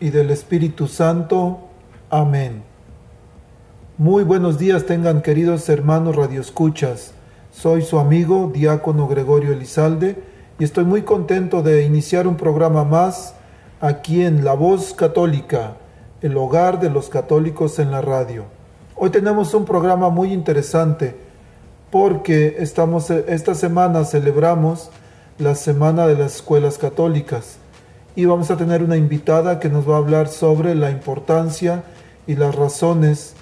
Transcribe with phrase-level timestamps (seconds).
[0.00, 1.58] y del Espíritu Santo.
[2.10, 2.62] Amén.
[3.98, 7.12] Muy buenos días tengan queridos hermanos radioescuchas.
[7.50, 10.22] Soy su amigo, diácono Gregorio Elizalde,
[10.58, 13.34] y estoy muy contento de iniciar un programa más
[13.80, 15.76] aquí en La Voz Católica,
[16.20, 18.44] el hogar de los católicos en la radio.
[18.96, 21.16] Hoy tenemos un programa muy interesante
[21.90, 24.90] porque estamos, esta semana celebramos
[25.38, 27.58] la Semana de las Escuelas Católicas
[28.16, 31.84] y vamos a tener una invitada que nos va a hablar sobre la importancia
[32.26, 33.34] y las razones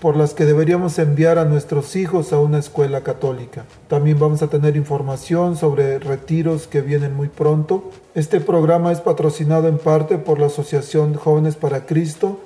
[0.00, 3.64] por las que deberíamos enviar a nuestros hijos a una escuela católica.
[3.88, 7.90] También vamos a tener información sobre retiros que vienen muy pronto.
[8.14, 12.38] Este programa es patrocinado en parte por la Asociación Jóvenes para Cristo,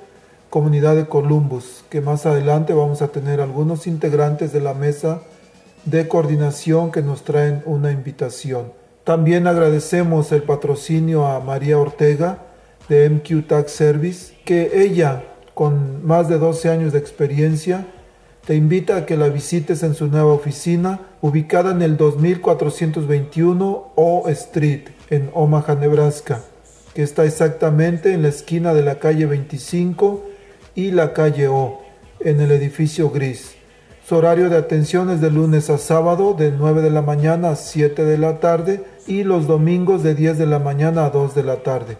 [0.49, 5.21] Comunidad de Columbus, que más adelante vamos a tener algunos integrantes de la mesa
[5.85, 8.82] de coordinación que nos traen una invitación.
[9.03, 12.37] También agradecemos el patrocinio a María Ortega
[12.87, 15.23] de MQ Tax Service, que ella,
[15.53, 17.85] con más de 12 años de experiencia,
[18.45, 24.29] te invita a que la visites en su nueva oficina, ubicada en el 2421 O
[24.29, 26.41] Street, en Omaha, Nebraska,
[26.93, 30.23] que está exactamente en la esquina de la calle 25
[30.75, 31.81] y la calle O,
[32.21, 33.55] en el edificio gris.
[34.13, 38.05] Horario de atención es de lunes a sábado, de 9 de la mañana a 7
[38.05, 41.57] de la tarde, y los domingos de 10 de la mañana a 2 de la
[41.57, 41.97] tarde.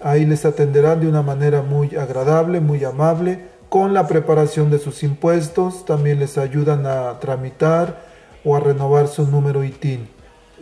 [0.00, 5.02] Ahí les atenderán de una manera muy agradable, muy amable, con la preparación de sus
[5.02, 8.00] impuestos, también les ayudan a tramitar
[8.44, 10.08] o a renovar su número ITIN.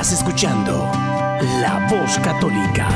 [0.00, 0.72] Estás escuchando
[1.60, 2.88] La Voz Católica.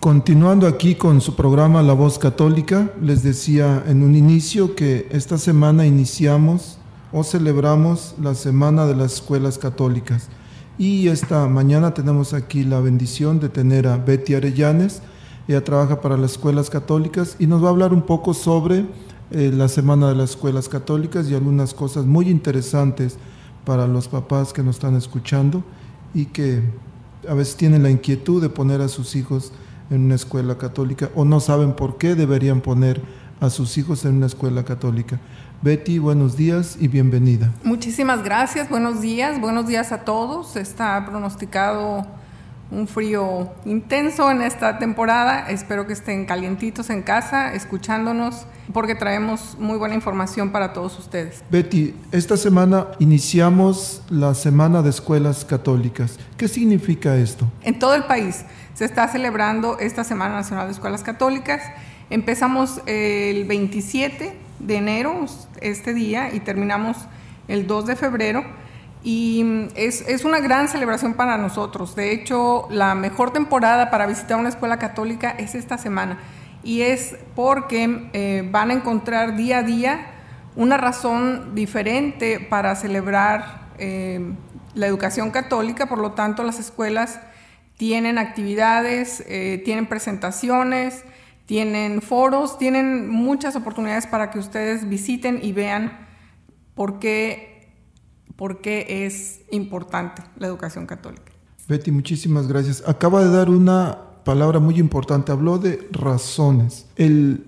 [0.00, 5.36] Continuando aquí con su programa La Voz Católica, les decía en un inicio que esta
[5.36, 6.78] semana iniciamos
[7.12, 10.30] o celebramos la Semana de las Escuelas Católicas.
[10.78, 15.02] Y esta mañana tenemos aquí la bendición de tener a Betty Arellanes.
[15.46, 18.86] Ella trabaja para las escuelas católicas y nos va a hablar un poco sobre
[19.30, 23.18] eh, la Semana de las Escuelas Católicas y algunas cosas muy interesantes
[23.64, 25.64] para los papás que nos están escuchando
[26.14, 26.62] y que
[27.28, 29.52] a veces tienen la inquietud de poner a sus hijos
[29.90, 33.02] en una escuela católica o no saben por qué deberían poner
[33.40, 35.20] a sus hijos en una escuela católica.
[35.62, 37.52] Betty, buenos días y bienvenida.
[37.64, 40.56] Muchísimas gracias, buenos días, buenos días a todos.
[40.56, 42.06] Está pronosticado
[42.70, 45.50] un frío intenso en esta temporada.
[45.50, 51.42] Espero que estén calientitos en casa, escuchándonos, porque traemos muy buena información para todos ustedes.
[51.50, 56.18] Betty, esta semana iniciamos la Semana de Escuelas Católicas.
[56.36, 57.46] ¿Qué significa esto?
[57.62, 61.62] En todo el país se está celebrando esta Semana Nacional de Escuelas Católicas.
[62.10, 65.26] Empezamos el 27 de enero,
[65.60, 66.96] este día, y terminamos
[67.48, 68.44] el 2 de febrero.
[69.08, 71.94] Y es, es, una gran celebración para nosotros.
[71.94, 76.18] De hecho, la mejor temporada para visitar una escuela católica es esta semana.
[76.64, 80.06] Y es porque eh, van a encontrar día a día
[80.56, 84.34] una razón diferente para celebrar eh,
[84.74, 85.86] la educación católica.
[85.86, 87.20] Por lo tanto, las escuelas
[87.76, 91.04] tienen actividades, eh, tienen presentaciones,
[91.44, 95.96] tienen foros, tienen muchas oportunidades para que ustedes visiten y vean
[96.74, 97.55] por qué,
[98.34, 101.32] por qué es importante la educación católica.
[101.68, 102.82] Betty, muchísimas gracias.
[102.86, 106.86] Acaba de dar una palabra muy importante, habló de razones.
[106.96, 107.44] El,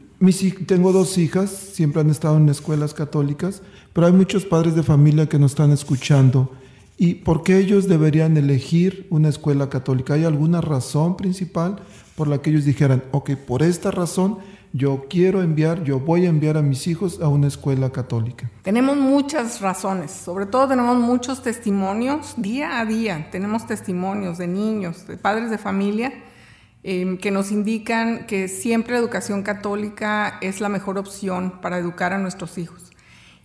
[0.67, 5.29] tengo dos hijas, siempre han estado en escuelas católicas, pero hay muchos padres de familia
[5.29, 6.53] que nos están escuchando
[7.01, 10.15] ¿Y por qué ellos deberían elegir una escuela católica?
[10.15, 11.79] ¿Hay alguna razón principal
[12.17, 14.39] por la que ellos dijeran, ok, por esta razón
[14.73, 18.51] yo quiero enviar, yo voy a enviar a mis hijos a una escuela católica?
[18.63, 25.07] Tenemos muchas razones, sobre todo tenemos muchos testimonios día a día, tenemos testimonios de niños,
[25.07, 26.13] de padres de familia,
[26.83, 32.13] em, que nos indican que siempre la educación católica es la mejor opción para educar
[32.13, 32.91] a nuestros hijos.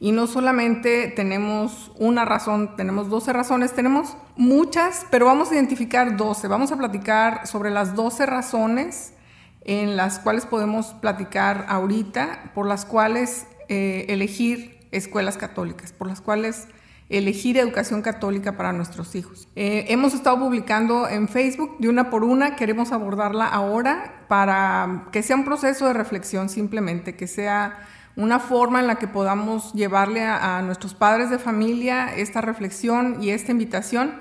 [0.04, 6.18] Y no solamente tenemos una razón, tenemos 12 razones, tenemos muchas, pero vamos a identificar
[6.18, 6.50] 12.
[6.50, 9.14] Vamos a platicar sobre las 12 razones
[9.62, 16.20] en las cuales podemos platicar ahorita, por las cuales eh, elegir escuelas católicas, por las
[16.20, 16.68] cuales
[17.08, 19.48] elegir educación católica para nuestros hijos.
[19.56, 25.24] Eh, hemos estado publicando en Facebook de una por una, queremos abordarla ahora para que
[25.24, 30.24] sea un proceso de reflexión simplemente, que sea una forma en la que podamos llevarle
[30.24, 34.14] a, nuestros padres de familia esta reflexión y esta invitación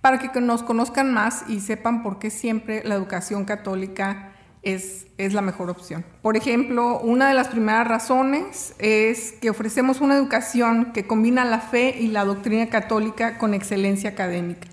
[0.00, 5.32] para que nos conozcan más y sepan por qué siempre la educación católica es, es
[5.32, 6.04] la mejor opción.
[6.22, 11.60] Por ejemplo, una de las primeras razones es que ofrecemos una educación que combina la
[11.60, 14.68] fe y la doctrina católica con excelencia académica.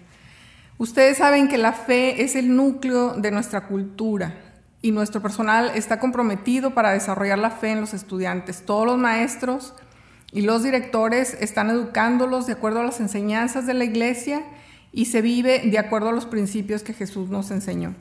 [0.78, 4.47] Ustedes saben que la fe es el núcleo de nuestra cultura,
[4.82, 8.64] y nuestro personal está comprometido para desarrollar la fe en los estudiantes.
[8.66, 9.74] Todos los maestros
[10.32, 14.44] y los directores están educándolos de acuerdo a las enseñanzas de la iglesia
[14.92, 17.96] y se vive de acuerdo a los principios que Jesús nos enseñó.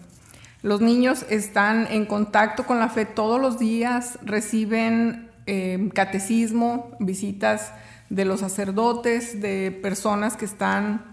[0.63, 7.73] Los niños están en contacto con la fe todos los días, reciben eh, catecismo, visitas
[8.11, 11.05] de los sacerdotes, de personas que están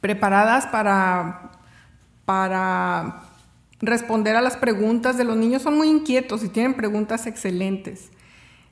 [0.00, 1.50] preparadas para,
[2.24, 3.25] para
[3.80, 5.62] responder a las preguntas de los niños.
[5.62, 8.10] Son muy inquietos y tienen preguntas excelentes.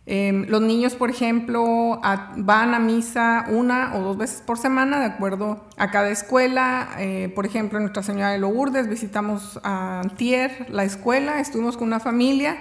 [0.06, 1.98] Em, los niños, por ejemplo,
[2.36, 6.90] van a misa una o dos veces por semana, de acuerdo a cada escuela.
[6.98, 11.86] Eh, por ejemplo, en Nuestra Señora de Lourdes visitamos a Antier, la escuela, estuvimos con
[11.86, 12.58] una familia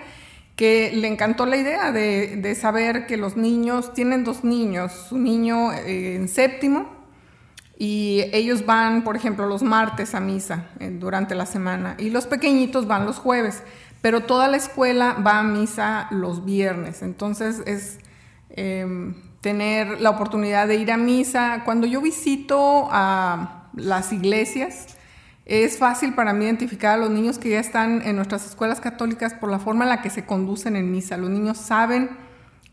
[0.55, 5.73] que le encantó la idea de, saber que los niños, tienen dos niños, un niño
[5.73, 6.92] eh, en séptimo
[7.77, 12.27] y ellos van, por ejemplo, los martes a misa eh, durante la semana y los
[12.27, 13.63] pequeñitos van los jueves,
[14.01, 17.01] pero toda la escuela va a misa los viernes.
[17.01, 17.99] Entonces es
[18.49, 21.63] em, tener la oportunidad de ir a misa.
[21.65, 24.87] Cuando yo visito a las iglesias,
[25.45, 29.33] es fácil para mí identificar a los niños que ya están en nuestras escuelas católicas
[29.33, 31.17] por la forma en la que se conducen en misa.
[31.17, 32.11] Los niños saben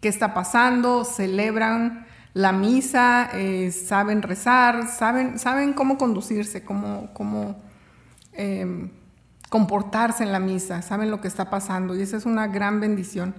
[0.00, 7.61] qué está pasando, celebran la misa, eh, saben rezar, saben, saben cómo conducirse, cómo, cómo
[8.33, 8.91] em,
[9.49, 13.35] comportarse en la misa, saben lo que está pasando y esa es una gran bendición.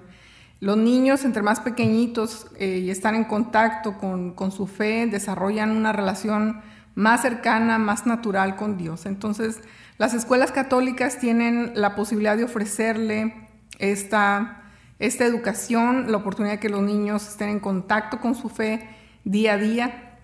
[0.59, 5.71] Los niños, entre más pequeñitos eh, y están en contacto con, con su fe, desarrollan
[5.71, 6.61] una relación
[6.93, 9.05] más cercana, más natural con Dios.
[9.05, 9.61] Entonces,
[9.97, 13.47] las escuelas católicas tienen la posibilidad de ofrecerle
[13.79, 14.60] esta,
[15.01, 18.87] esta educación, la oportunidad de que los niños estén en contacto con su fe
[19.23, 20.17] día a día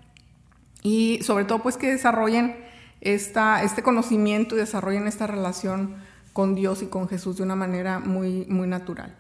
[0.83, 2.55] y sobre todo pues que desarrollen
[3.01, 5.95] esta, este conocimiento y desarrollen esta relación
[6.31, 9.15] con Dios y con Jesús de una manera muy, muy natural.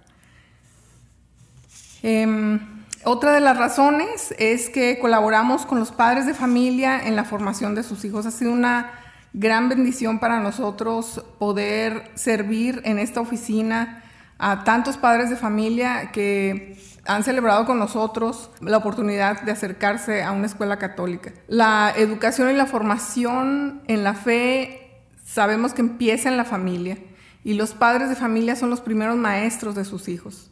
[2.03, 2.59] Em,
[3.03, 7.73] otra de las razones es que colaboramos con los padres de familia en la formación
[7.73, 8.27] de sus hijos.
[8.27, 8.91] Ha sido una
[9.33, 14.03] gran bendición para nosotros poder servir en esta oficina
[14.39, 20.31] a tantos padres de familia que han celebrado con nosotros la oportunidad de acercarse a
[20.31, 21.31] una escuela católica.
[21.47, 26.97] La educación y la formación en la fe sabemos que empieza en la familia
[27.43, 30.49] y los padres de familia son los primeros maestros de sus hijos.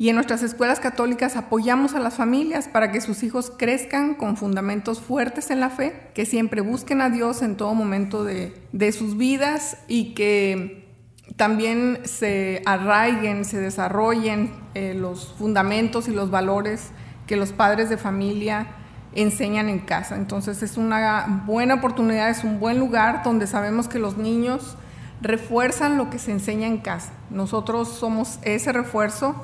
[0.00, 4.36] Y en nuestras escuelas católicas apoyamos a las familias para que sus hijos crezcan con
[4.36, 8.52] fundamentos fuertes en la fe, que siempre busquen a Dios en todo momento de,
[8.92, 10.87] sus vidas y que
[11.36, 16.90] también se arraiguen, se desarrollen eh, los fundamentos y los valores
[17.26, 18.66] que los padres de familia
[19.14, 20.16] enseñan en casa.
[20.16, 24.76] Entonces es una buena oportunidad, es un buen lugar donde sabemos que los niños
[25.20, 27.12] refuerzan lo que se enseña en casa.
[27.30, 29.34] Nosotros somos ese refuerzo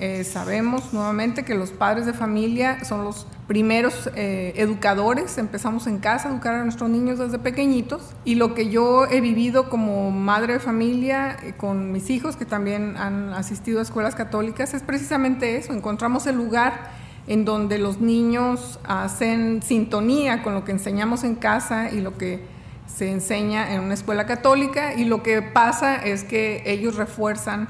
[0.00, 5.98] eh, sabemos nuevamente que los padres de familia son los primeros eh, educadores, empezamos en
[5.98, 8.14] casa a educar a nuestros niños desde pequeñitos.
[8.24, 12.44] Y lo que yo he vivido como madre de familia eh, con mis hijos que
[12.44, 16.90] también han asistido a escuelas católicas es precisamente eso, encontramos el lugar
[17.26, 22.44] en donde los niños hacen sintonía con lo que enseñamos en casa y lo que
[22.86, 24.94] se enseña en una escuela católica.
[24.94, 27.68] Y lo que pasa es que ellos refuerzan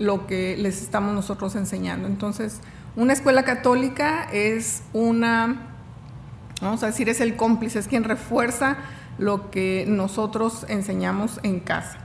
[0.00, 2.08] lo que les estamos nosotros enseñando.
[2.08, 2.60] Entonces,
[2.96, 5.68] una escuela católica es una,
[6.60, 8.78] vamos a decir, es el cómplice, es quien refuerza
[9.18, 11.98] lo que nosotros enseñamos en casa.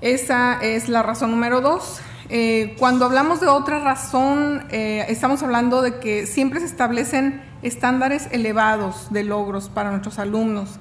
[0.00, 2.00] Esa es la razón número dos.
[2.30, 8.28] Eh, cuando hablamos de otra razón, eh, estamos hablando de que siempre se establecen estándares
[8.30, 10.80] elevados de logros para nuestros alumnos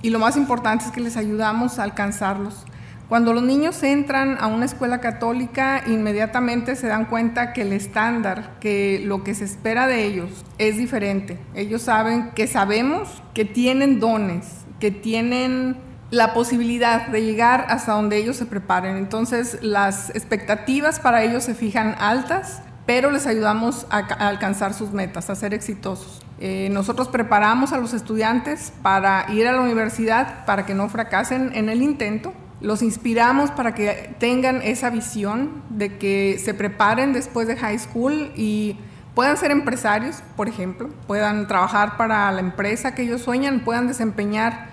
[0.00, 2.64] y lo más importante es que les ayudamos a alcanzarlos.
[3.10, 8.52] Cuando los niños entran a una escuela católica, inmediatamente se dan cuenta que el estándar,
[8.60, 11.36] que lo que se espera de ellos es diferente.
[11.56, 14.46] Ellos saben que sabemos que tienen dones,
[14.78, 15.76] que tienen
[16.12, 18.96] la posibilidad de llegar hasta donde ellos se preparen.
[18.96, 23.98] Entonces las expectativas para ellos se fijan altas, pero les ayudamos a,
[24.28, 26.22] alcanzar sus metas, a ser exitosos.
[26.38, 31.50] Eh, nosotros preparamos a los estudiantes para ir a la universidad, para que no fracasen
[31.56, 37.48] en el intento los inspiramos para que tengan esa visión de que se preparen después
[37.48, 38.76] de high school y
[39.14, 44.70] puedan ser empresarios, por ejemplo, puedan trabajar para la empresa que ellos sueñan, puedan desempeñar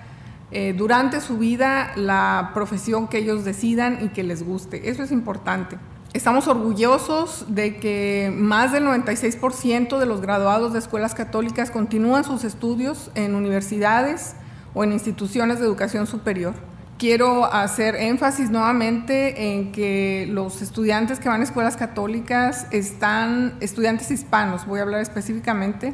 [0.52, 4.90] eh, durante su vida la profesión que ellos decidan y que les guste.
[4.90, 5.78] Eso es importante.
[6.14, 12.44] Estamos orgullosos de que más del 96% de los graduados de escuelas católicas continúan sus
[12.44, 14.36] estudios en universidades
[14.74, 16.54] o en instituciones de educación superior
[16.98, 24.12] quiero hacer énfasis nuevamente en que los estudiantes que van a escuelas católicas están, estudiantes
[24.12, 25.94] hispanos, voy a hablar específicamente,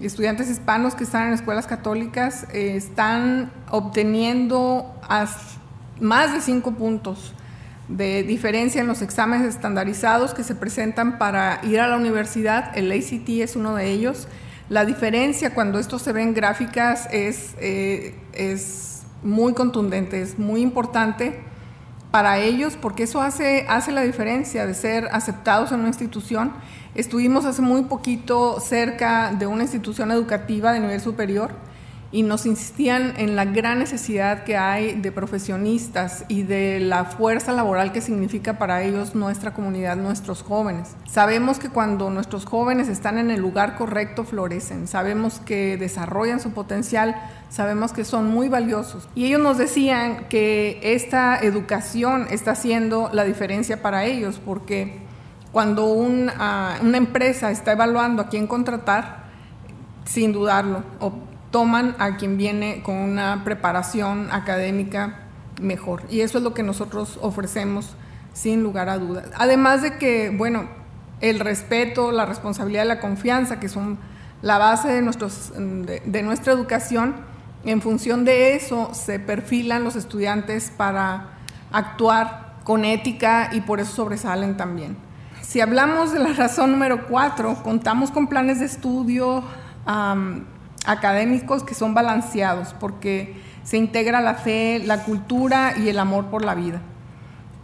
[0.00, 4.94] estudiantes hispanos que están en escuelas católicas eh, están obteniendo
[6.00, 7.34] más de cinco puntos
[7.88, 12.76] de diferencia en los exámenes estandarizados que se presentan para ir a la universidad.
[12.78, 14.28] El ACT es uno de ellos.
[14.68, 18.89] La diferencia cuando esto se ve en gráficas es, eh, es
[19.22, 21.40] muy contundente, muy importante
[22.10, 26.52] para ellos porque eso hace, hace la diferencia de ser aceptados en una institución.
[26.94, 31.52] Estuvimos hace muy poquito cerca de una institución educativa de nivel superior
[32.12, 37.52] y nos insistían en la gran necesidad que hay de profesionistas y de la fuerza
[37.52, 40.96] laboral que significa para ellos nuestra comunidad, nuestros jóvenes.
[41.08, 46.50] Sabemos que cuando nuestros jóvenes están en el lugar correcto florecen, sabemos que desarrollan su
[46.50, 47.14] potencial,
[47.48, 49.08] sabemos que son muy valiosos.
[49.14, 54.98] Y ellos nos decían que esta educación está haciendo la diferencia para ellos porque
[55.52, 59.20] cuando una empresa está evaluando a quién contratar,
[60.04, 60.82] sin dudarlo,
[61.50, 65.20] toman a quien viene con una preparación académica
[65.60, 66.02] mejor.
[66.10, 67.96] Y eso es lo que nosotros ofrecemos
[68.32, 69.26] sin lugar a dudas.
[69.36, 70.64] Además de que, bueno,
[71.20, 73.98] el respeto, la responsabilidad la confianza, que son
[74.42, 77.16] la base de, nuestros, de, nuestra educación,
[77.64, 81.32] en función de eso se perfilan los estudiantes para
[81.72, 84.96] actuar con ética y por eso sobresalen también.
[85.42, 89.42] Si hablamos de la razón número cuatro, contamos con planes de estudio
[90.86, 96.44] académicos que son balanceados porque se integra la fe, la cultura y el amor por
[96.44, 96.80] la vida.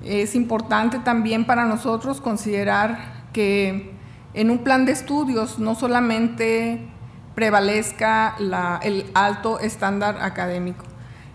[0.04, 3.92] Es importante también para nosotros considerar que
[4.34, 6.86] en un plan de estudios no solamente
[7.34, 8.36] prevalezca
[8.82, 10.84] el alto estándar académico.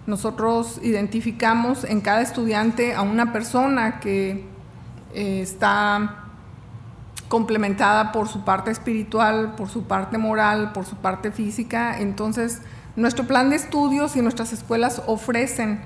[0.07, 4.45] Nosotros identificamos en cada estudiante a una persona que
[5.13, 6.20] eh, está
[7.31, 11.97] complementada por su parte espiritual, por su parte moral, por su parte física.
[11.97, 12.61] Entonces,
[12.97, 15.79] nuestro plan de estudios y nuestras escuelas ofrecen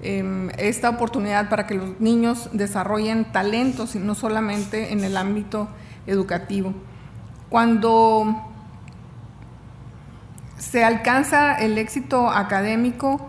[0.00, 5.68] em, esta oportunidad para que los niños desarrollen talentos y no solamente en el ámbito
[6.06, 6.72] educativo.
[7.50, 8.42] Cuando
[10.56, 13.28] se alcanza el éxito académico,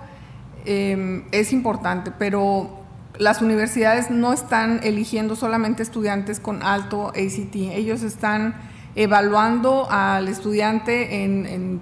[0.63, 2.76] em, es importante, pero
[3.19, 8.55] las universidades no están eligiendo solamente estudiantes con alto ACT, ellos están
[8.95, 11.81] evaluando al estudiante en,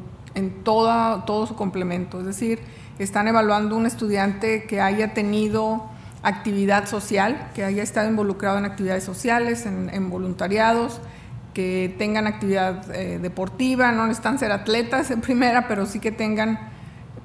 [0.64, 2.60] todo, todo su complemento, es decir,
[3.00, 5.86] están evaluando un estudiante que haya tenido
[6.24, 11.00] actividad social, que haya estado involucrado en actividades sociales, en, voluntariados,
[11.54, 16.60] que tengan actividad eh, deportiva, no necesitan ser atletas en primera, pero sí que tengan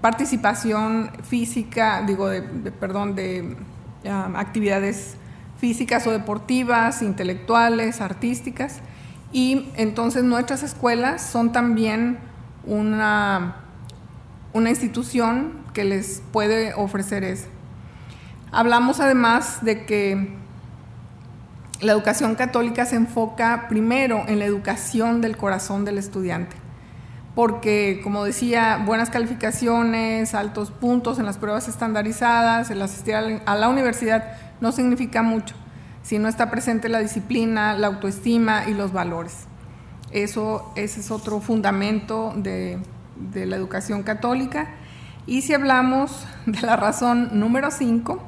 [0.00, 3.56] participación física, digo, de perdón, de
[4.04, 5.16] actividades
[5.58, 8.80] físicas o deportivas, intelectuales, artísticas.
[9.32, 12.18] Y entonces nuestras escuelas son también
[12.64, 13.56] una,
[14.52, 17.46] una institución que les puede ofrecer eso.
[18.52, 20.34] Hablamos además de que
[21.80, 26.59] la educación católica se enfoca primero en la educación del corazón del estudiante
[27.34, 33.68] porque, como decía, buenas calificaciones, altos puntos en las pruebas estandarizadas, el asistir a la
[33.68, 35.54] universidad no significa mucho
[36.02, 39.46] si no está presente la disciplina, la autoestima y los valores.
[40.10, 42.78] Eso ese es otro fundamento de,
[43.16, 44.70] de la educación católica.
[45.26, 48.20] Y si hablamos de la razón número 5,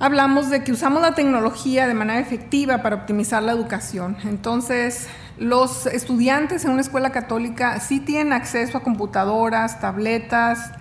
[0.00, 4.16] hablamos de que usamos la tecnología de manera efectiva para optimizar la educación.
[4.24, 5.06] Entonces,
[5.38, 10.72] los estudiantes en una escuela católica sí tienen acceso a computadoras, tabletas,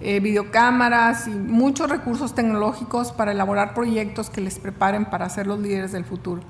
[0.00, 5.60] eh, videocámaras y muchos recursos tecnológicos para elaborar proyectos que les preparen para ser los
[5.60, 6.42] líderes del futuro.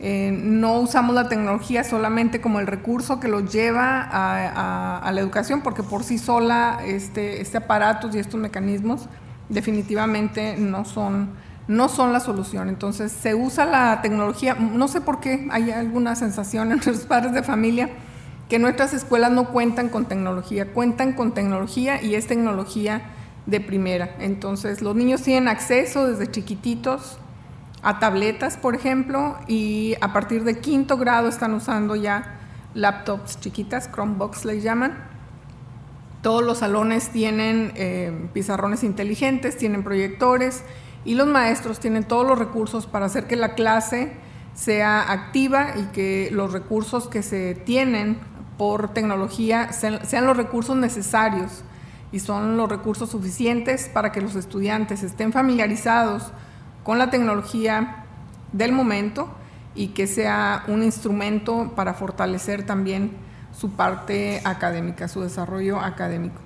[0.00, 5.60] Eh, no usamos la tecnología solamente como el recurso que los lleva a, la educación,
[5.62, 9.08] porque por sí sola este, este aparatos y estos mecanismos
[9.48, 11.30] definitivamente no son,
[11.68, 12.68] no son la solución.
[12.68, 17.32] Entonces se usa la tecnología, no sé por qué hay alguna sensación entre los padres
[17.32, 17.90] de familia
[18.48, 23.02] que nuestras escuelas no cuentan con tecnología, cuentan con tecnología y es tecnología
[23.44, 24.16] de primera.
[24.18, 27.18] Entonces los niños tienen acceso desde chiquititos
[27.82, 32.40] a tabletas, por ejemplo, y a partir de quinto grado están usando ya
[32.74, 34.94] laptops chiquitas, Chromebox les llaman,
[36.22, 40.64] todos los salones tienen eh, pizarrones inteligentes, tienen proyectores
[41.04, 44.12] y los maestros tienen todos los recursos para hacer que la clase
[44.54, 48.18] sea activa y que los recursos que se tienen
[48.56, 51.62] por tecnología sean, sean los recursos necesarios
[52.10, 56.32] y son los recursos suficientes para que los estudiantes estén familiarizados
[56.82, 58.04] con la tecnología
[58.52, 59.28] del momento
[59.74, 63.12] y que sea un instrumento para fortalecer también
[63.52, 66.40] su parte académica, su desarrollo académico.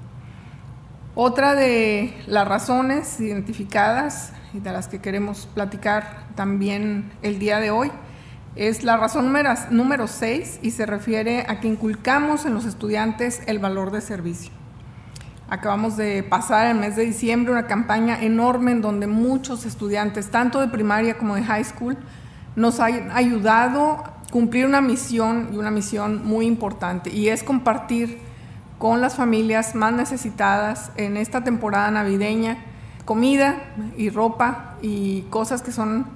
[1.14, 7.70] Otra de las razones identificadas y de las que queremos platicar también el día de
[7.70, 7.90] hoy
[8.54, 9.32] es la razón
[9.70, 14.52] número 6 y se refiere a que inculcamos en los estudiantes el valor de servicio.
[15.48, 20.60] Acabamos de pasar el mes de diciembre una campaña enorme en donde muchos estudiantes, tanto
[20.60, 21.96] de primaria como de high school,
[22.54, 28.18] nos han ayudado cumplir una misión y una misión muy importante y es compartir
[28.78, 32.58] con las familias más necesitadas en esta temporada navideña
[33.04, 36.06] comida y ropa y cosas que son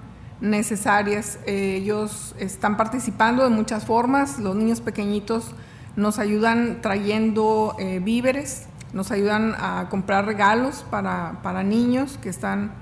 [0.40, 1.38] necesarias.
[1.46, 5.52] ellos están participando de muchas formas, los niños pequeñitos
[5.96, 12.72] nos ayudan trayendo eh, víveres, nos ayudan a comprar regalos para, para niños que están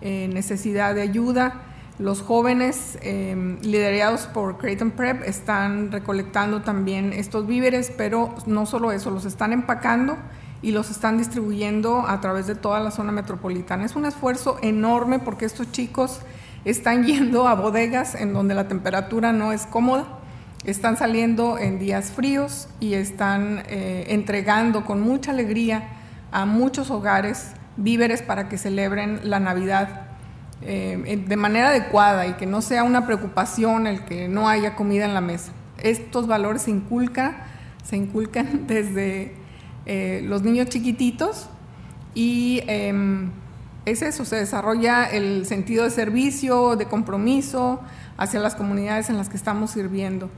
[0.00, 1.62] en necesidad de ayuda
[1.98, 8.90] los jóvenes em, liderados por Creighton Prep están recolectando también estos víveres, pero no solo
[8.90, 10.16] eso, los están empacando
[10.64, 13.84] y los están distribuyendo a través de toda la zona metropolitana.
[13.84, 16.20] Es un esfuerzo enorme porque estos chicos
[16.64, 20.06] están yendo a bodegas en donde la temperatura no es cómoda,
[20.64, 25.86] están saliendo en días fríos y están eh, entregando con mucha alegría
[26.32, 30.06] a muchos hogares víveres para que celebren la Navidad
[30.62, 35.04] eh, de manera adecuada y que no sea una preocupación el que no haya comida
[35.04, 35.52] en la mesa.
[35.82, 37.36] Estos valores se inculcan,
[37.82, 39.43] se inculcan desde
[39.86, 41.48] eh, los niños chiquititos
[42.14, 43.30] y em,
[43.86, 47.80] es eso, se desarrolla el sentido de servicio, de compromiso
[48.16, 50.30] hacia las comunidades en las que estamos sirviendo.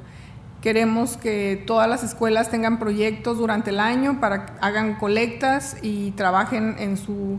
[0.63, 6.11] Queremos que todas las escuelas tengan proyectos durante el año para que hagan colectas y
[6.13, 7.39] trabajen en su,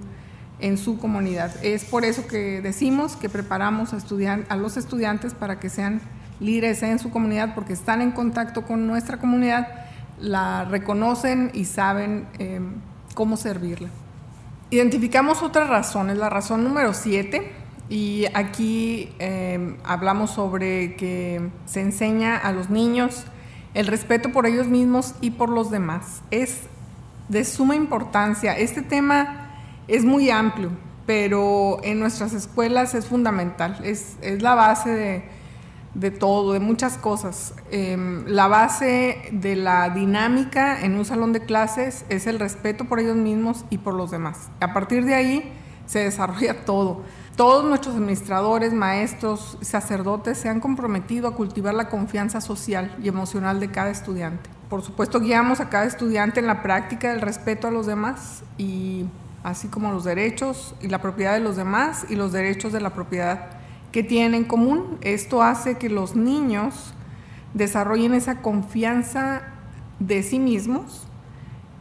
[0.60, 1.52] en su comunidad.
[1.62, 3.98] Es por eso que decimos que preparamos a,
[4.48, 6.00] a los estudiantes para que sean
[6.40, 9.68] líderes en su comunidad porque están en contacto con nuestra comunidad,
[10.20, 12.76] la reconocen y saben em,
[13.14, 13.90] cómo servirla.
[14.70, 17.52] Identificamos otras razones, la razón número 7,
[17.90, 23.24] y aquí em, hablamos sobre que se enseña a los niños
[23.74, 26.22] el respeto por ellos mismos y por los demás.
[26.32, 26.64] Es
[27.30, 28.58] de suma importancia.
[28.58, 29.52] Este tema
[29.88, 30.72] es muy amplio,
[31.06, 33.80] pero en nuestras escuelas es fundamental.
[33.84, 35.37] Es, es la base de,
[35.94, 37.54] de todo, de muchas cosas.
[37.72, 43.00] Em, la base de la dinámica en un salón de clases es el respeto por
[43.00, 44.50] ellos mismos y por los demás.
[44.60, 45.54] A partir de ahí
[45.86, 47.02] se desarrolla todo.
[47.36, 53.60] Todos nuestros administradores, maestros, sacerdotes se han comprometido a cultivar la confianza social y emocional
[53.60, 54.50] de cada estudiante.
[54.70, 59.06] Por supuesto, guiamos a cada estudiante en la práctica del respeto a los demás y
[59.44, 62.90] así como los derechos y la propiedad de los demás y los derechos de la
[62.90, 63.57] propiedad
[63.92, 64.98] que tienen en común.
[65.02, 66.94] Esto hace que los niños
[67.54, 69.42] desarrollen esa confianza
[70.00, 71.08] de sí mismos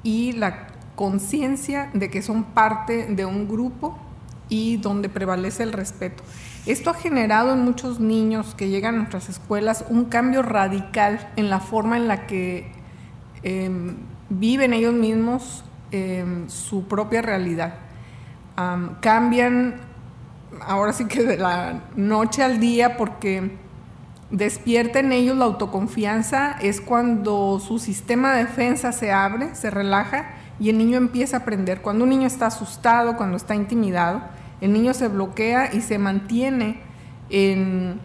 [0.02, 3.98] y la conciencia de que son parte de un grupo
[4.48, 6.22] y donde prevalece el respeto.
[6.66, 11.50] Esto ha generado en muchos niños que llegan a nuestras escuelas un cambio radical en
[11.50, 12.72] la forma en la que
[13.42, 13.96] em,
[14.30, 17.74] viven ellos mismos em, su propia realidad.
[19.00, 19.74] cambian
[20.60, 23.56] ahora sí que de la noche al día, porque
[24.30, 30.30] despierta en ellos la autoconfianza, es cuando su sistema de defensa se abre, se relaja
[30.58, 31.80] y el niño empieza a aprender.
[31.82, 34.22] Cuando un niño está asustado, cuando está intimidado,
[34.60, 36.80] el niño se bloquea y se mantiene
[37.28, 38.00] en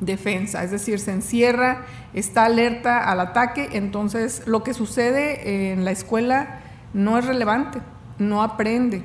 [0.00, 1.82] defensa, es decir, se encierra,
[2.14, 6.60] está alerta al ataque, entonces lo que sucede en la escuela
[6.94, 7.80] no es relevante,
[8.18, 9.04] no aprende.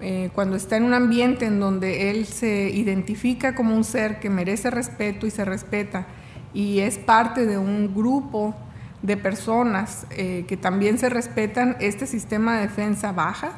[0.00, 4.30] Eh, cuando está en un ambiente en donde él se identifica como un ser que
[4.30, 6.06] merece respeto y se respeta
[6.54, 8.54] y es parte de un grupo
[9.02, 13.52] de personas eh, que también se respetan, este sistema de defensa baja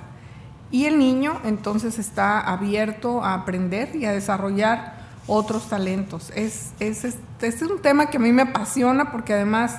[0.70, 6.33] y el niño entonces está abierto a aprender y a desarrollar otros talentos.
[6.35, 9.79] Es, es, es, un tema que a mí me apasiona porque además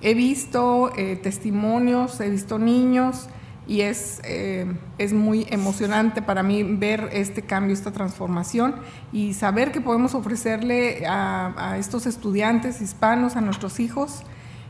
[0.00, 3.28] he visto eh, testimonios, he visto niños,
[3.68, 8.76] y es, eh, es muy emocionante para mí ver este cambio, esta transformación
[9.12, 14.22] y saber que podemos ofrecerle a, estos estudiantes hispanos, a nuestros hijos,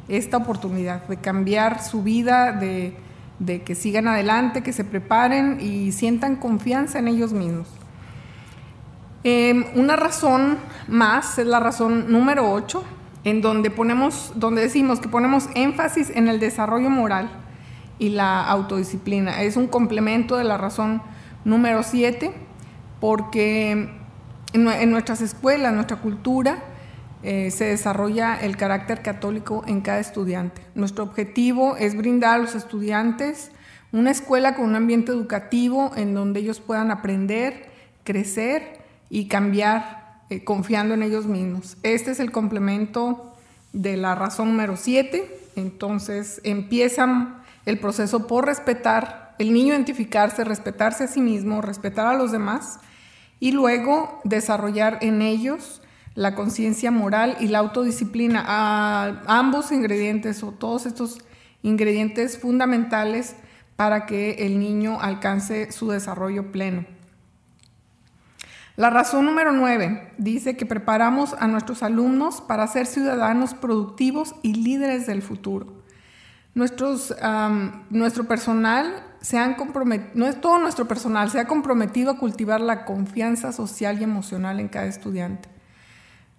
[0.08, 2.96] esta oportunidad de cambiar su vida, de,
[3.64, 7.68] que sigan adelante, que se preparen y sientan confianza en ellos mismos.
[9.22, 10.58] Em, una razón
[10.88, 12.82] más es la razón número 8,
[13.22, 17.30] en donde, ponemos, donde decimos que ponemos énfasis en el desarrollo moral
[17.98, 19.42] y la autodisciplina.
[19.42, 21.02] Es un complemento de la razón
[21.44, 22.32] número 7,
[23.00, 23.90] porque
[24.52, 26.58] en, nuestras escuelas, nuestra cultura,
[27.22, 30.62] eh, se desarrolla el carácter católico en cada estudiante.
[30.74, 33.50] Nuestro objetivo es brindar a los estudiantes
[33.90, 37.70] una escuela con un ambiente educativo en donde ellos puedan aprender,
[38.04, 41.78] crecer y cambiar eh, confiando en ellos mismos.
[41.82, 43.34] Este es el complemento
[43.72, 45.38] de la razón número 7.
[45.56, 47.37] Entonces empiezan
[47.68, 52.80] el proceso por respetar, el niño identificarse, respetarse a sí mismo, respetar a los demás
[53.40, 55.82] y luego desarrollar en ellos
[56.14, 61.18] la conciencia moral y la autodisciplina, a ambos ingredientes o todos estos
[61.62, 63.36] ingredientes fundamentales
[63.76, 66.86] para que el niño alcance su desarrollo pleno.
[68.76, 74.54] La razón número nueve dice que preparamos a nuestros alumnos para ser ciudadanos productivos y
[74.54, 75.77] líderes del futuro.
[76.58, 77.14] Nuestros,
[77.88, 82.60] nuestro personal se han comprometido, no es todo nuestro personal, se ha comprometido a cultivar
[82.60, 85.48] la confianza social y emocional en cada estudiante.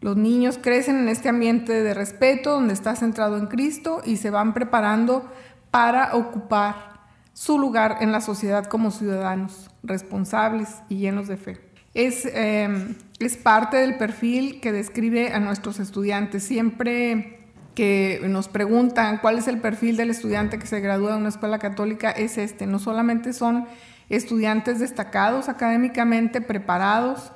[0.01, 4.29] Los niños crecen en este ambiente de respeto donde está centrado en Cristo y se
[4.29, 5.25] van preparando
[5.71, 6.99] para ocupar
[7.31, 11.61] su lugar en la sociedad como ciudadanos responsables y llenos de fe.
[11.93, 16.43] Es, em, es parte del perfil que describe a nuestros estudiantes.
[16.43, 17.38] Siempre
[17.75, 21.59] que nos preguntan cuál es el perfil del estudiante que se gradúa de una escuela
[21.59, 22.65] católica es este.
[22.65, 23.65] No solamente son
[24.09, 27.31] estudiantes destacados académicamente, preparados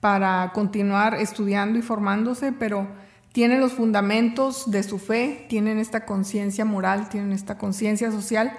[0.00, 2.88] para continuar estudiando y formándose, pero
[3.32, 8.52] tienen los fundamentos de su fe, tienen esta conciencia moral, tienen esta conciencia social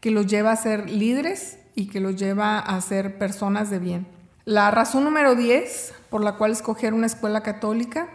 [0.00, 4.06] que los lleva a ser líderes y que los lleva a ser personas de bien.
[4.44, 8.08] La razón número 10 por la cual escoger una escuela católica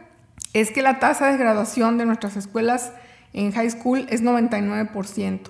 [0.54, 2.92] es que la tasa de graduación de nuestras escuelas
[3.34, 5.50] en high school es 99%.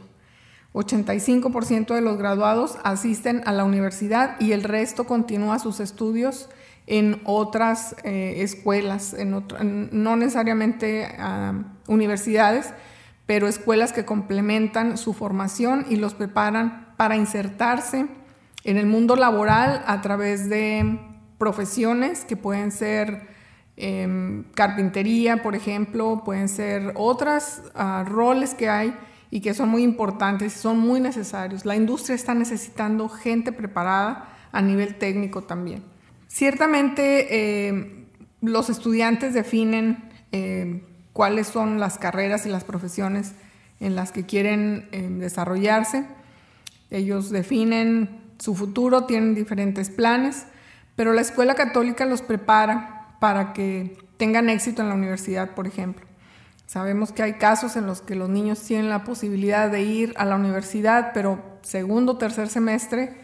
[0.73, 6.49] 85% de los graduados asisten a la universidad y el resto continúa sus estudios
[6.87, 11.15] en otras eh, escuelas, no necesariamente
[11.87, 12.73] universidades,
[13.25, 18.07] pero escuelas que complementan su formación y los preparan para insertarse
[18.63, 20.99] en el mundo laboral a través de
[21.37, 23.32] profesiones que pueden ser
[23.77, 28.95] em, carpintería, por ejemplo, pueden ser otros ah, roles que hay
[29.31, 31.65] y que son muy importantes son muy necesarios.
[31.65, 35.83] La industria está necesitando gente preparada a nivel técnico también.
[36.27, 38.05] Ciertamente em,
[38.41, 40.81] los estudiantes definen em,
[41.11, 43.33] cuáles son las carreras y las profesiones
[43.79, 44.87] en las que quieren
[45.19, 46.05] desarrollarse.
[46.89, 50.45] Ellos definen su futuro, tienen diferentes planes
[50.95, 52.92] pero la escuela católica los prepara
[53.23, 56.05] para que tengan éxito en la universidad, por ejemplo.
[56.65, 60.25] Sabemos que hay casos en los que los niños tienen la posibilidad de ir a
[60.25, 63.15] la universidad, pero segundo o tercer semestre,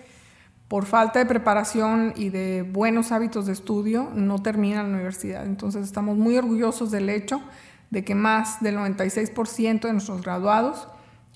[0.69, 5.45] por falta de preparación y de buenos hábitos de estudio, no terminan la universidad.
[5.45, 7.41] Entonces estamos muy orgullosos del hecho
[7.89, 10.87] de que más del 96% de nuestros graduados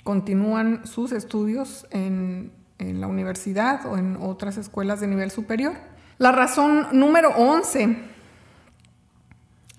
[0.06, 5.74] continúan sus estudios en, la universidad o en otras escuelas de nivel superior.
[6.18, 8.13] La razón número 11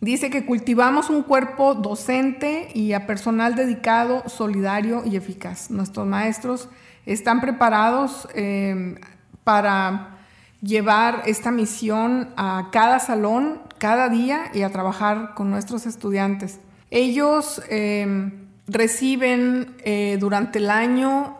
[0.04, 5.70] dice que cultivamos un cuerpo docente y a personal dedicado, solidario y eficaz.
[5.70, 6.68] Nuestros maestros
[7.06, 8.96] están preparados eh,
[9.42, 10.18] para
[10.60, 16.60] llevar esta misión a cada salón, cada día y a trabajar con nuestros estudiantes.
[16.90, 18.32] Ellos eh,
[18.66, 21.38] reciben eh, durante el año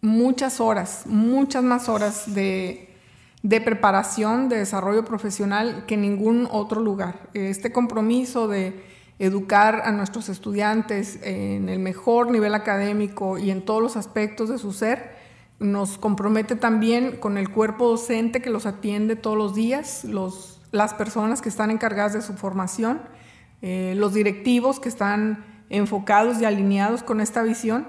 [0.00, 2.91] muchas horas, muchas más horas de
[3.42, 7.28] de preparación, de desarrollo profesional que ningún otro lugar.
[7.34, 8.84] Este compromiso de
[9.18, 14.58] educar a nuestros estudiantes en el mejor nivel académico y en todos los aspectos de
[14.58, 15.12] su ser,
[15.58, 20.94] nos compromete también con el cuerpo docente que los atiende todos los días, los, las
[20.94, 23.00] personas que están encargadas de su formación,
[23.60, 27.86] eh, los directivos que están enfocados y alineados con esta visión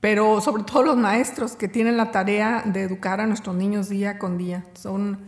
[0.00, 4.18] pero sobre todo los maestros que tienen la tarea de educar a nuestros niños día
[4.18, 4.64] con día.
[4.74, 5.18] Son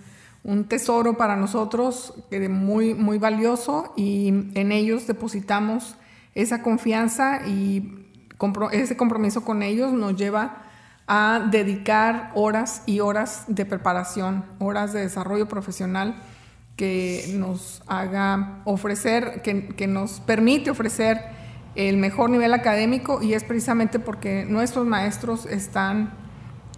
[0.44, 2.14] un tesoro para nosotros
[2.48, 5.96] muy, muy valioso y en ellos depositamos
[6.34, 8.06] esa confianza y
[8.72, 10.62] ese compromiso con ellos nos lleva
[11.06, 16.16] a dedicar horas y horas de preparación, horas de desarrollo profesional
[16.76, 21.41] que nos haga ofrecer, que, que nos permite ofrecer
[21.74, 26.12] el mejor nivel académico y es precisamente porque nuestros maestros están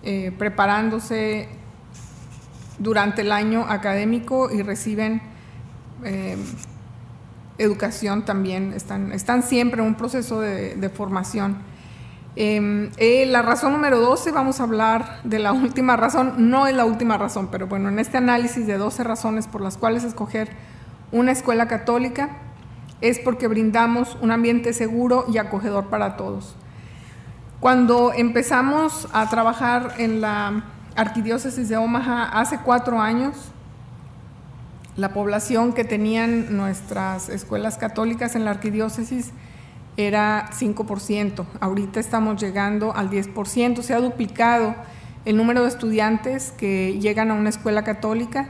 [0.03, 1.49] eh, preparándose
[2.79, 5.23] durante el año académico y reciben
[6.05, 6.37] eh,
[7.59, 11.59] educación también, están, están siempre en un proceso de, formación.
[12.37, 16.75] Em, eh, la razón número 12, vamos a hablar de la última razón, no es
[16.75, 20.51] la última razón, pero bueno, en este análisis de 12 razones por las cuales escoger
[21.13, 22.31] una escuela católica,
[23.01, 26.57] es porque brindamos un ambiente seguro y acogedor para todos.
[27.61, 30.65] Cuando empezamos a trabajar en la
[30.97, 33.35] arquidiócesis de Omaha hace cuatro años,
[34.97, 39.33] la población que tenían nuestras escuelas católicas en la arquidiócesis
[39.97, 41.45] era 5%.
[41.61, 43.83] Ahorita estamos llegando al 10%.
[43.83, 44.75] Se ha duplicado
[45.25, 48.49] el número de estudiantes que llegan a una escuela católica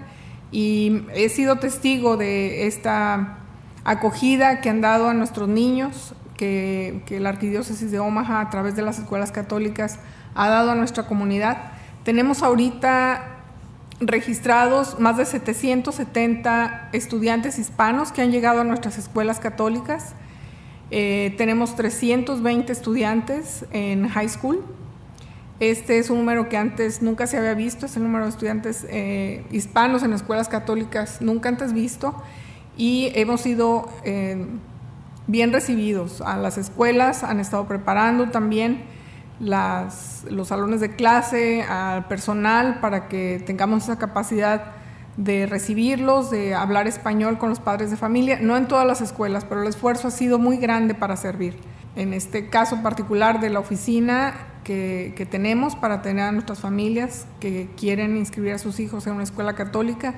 [0.50, 3.38] y he sido testigo de esta
[3.85, 8.83] acogida que han dado a nuestros niños, que, la Arquidiócesis de Omaha a través de
[8.83, 9.99] las escuelas católicas
[10.35, 11.59] ha dado a nuestra comunidad.
[12.03, 13.31] Tenemos ahorita
[14.01, 20.14] registrados más de 770 estudiantes hispanos que han llegado a nuestras escuelas católicas.
[20.90, 24.62] Eh, tenemos 320 estudiantes en high school.
[25.61, 28.85] Este es un número que antes nunca se había visto, es el número de estudiantes
[28.90, 32.20] eh, hispanos en escuelas católicas nunca antes visto
[32.76, 34.46] y hemos sido eh,
[35.26, 36.20] bien recibidos.
[36.20, 38.82] A las escuelas han estado preparando también
[39.40, 44.72] las, los salones de clase, al personal, para que tengamos esa capacidad
[45.16, 48.38] de recibirlos, de hablar español con los padres de familia.
[48.40, 51.56] No en todas las escuelas, pero el esfuerzo ha sido muy grande para servir.
[51.96, 54.34] En este caso particular de la oficina,
[54.64, 59.12] que, que, tenemos para tener a nuestras familias que quieren inscribir a sus hijos en
[59.12, 60.14] una escuela católica.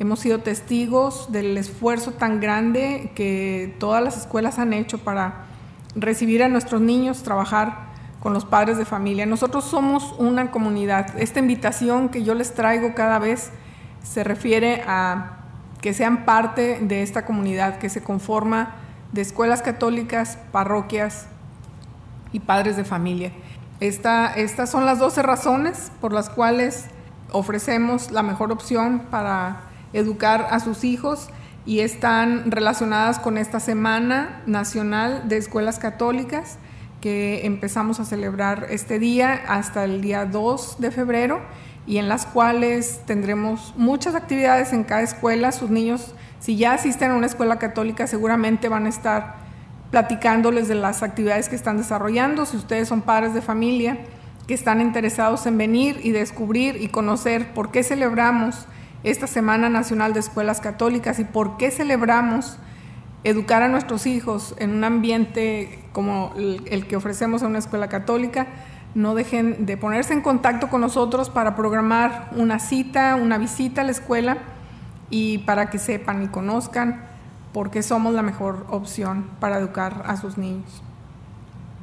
[0.00, 5.44] Hemos sido testigos del esfuerzo tan grande que todas las escuelas han hecho para
[5.94, 9.26] recibir a nuestros niños, trabajar con los padres de familia.
[9.26, 11.20] Nosotros somos una comunidad.
[11.20, 13.50] Esta invitación que yo les traigo cada vez
[14.02, 15.40] se refiere a
[15.82, 18.76] que sean parte de esta comunidad que se conforma
[19.12, 21.26] de escuelas católicas, parroquias
[22.32, 23.32] y padres de familia.
[23.80, 26.86] estas son las 12 razones por las cuales
[27.32, 31.28] ofrecemos la mejor opción para educar a sus hijos
[31.66, 36.58] y están relacionadas con esta Semana Nacional de Escuelas Católicas
[37.00, 41.40] que empezamos a celebrar este día hasta el día 2 de febrero
[41.86, 45.50] y en las cuales tendremos muchas actividades en cada escuela.
[45.50, 49.36] Sus niños, si ya asisten a una escuela católica, seguramente van a estar
[49.90, 52.46] platicándoles de las actividades que están desarrollando.
[52.46, 53.98] Si ustedes son padres de familia
[54.46, 58.66] que están interesados en venir y descubrir y conocer por qué celebramos
[59.02, 62.58] esta Semana Nacional de Escuelas Católicas y por qué celebramos
[63.24, 68.46] educar a nuestros hijos en un ambiente como el, que ofrecemos en una escuela católica,
[68.94, 73.84] no dejen de ponerse en contacto con nosotros para programar una cita, una visita a
[73.84, 74.38] la escuela
[75.10, 77.04] y para que sepan y conozcan
[77.52, 80.82] por qué somos la mejor opción para educar a sus niños.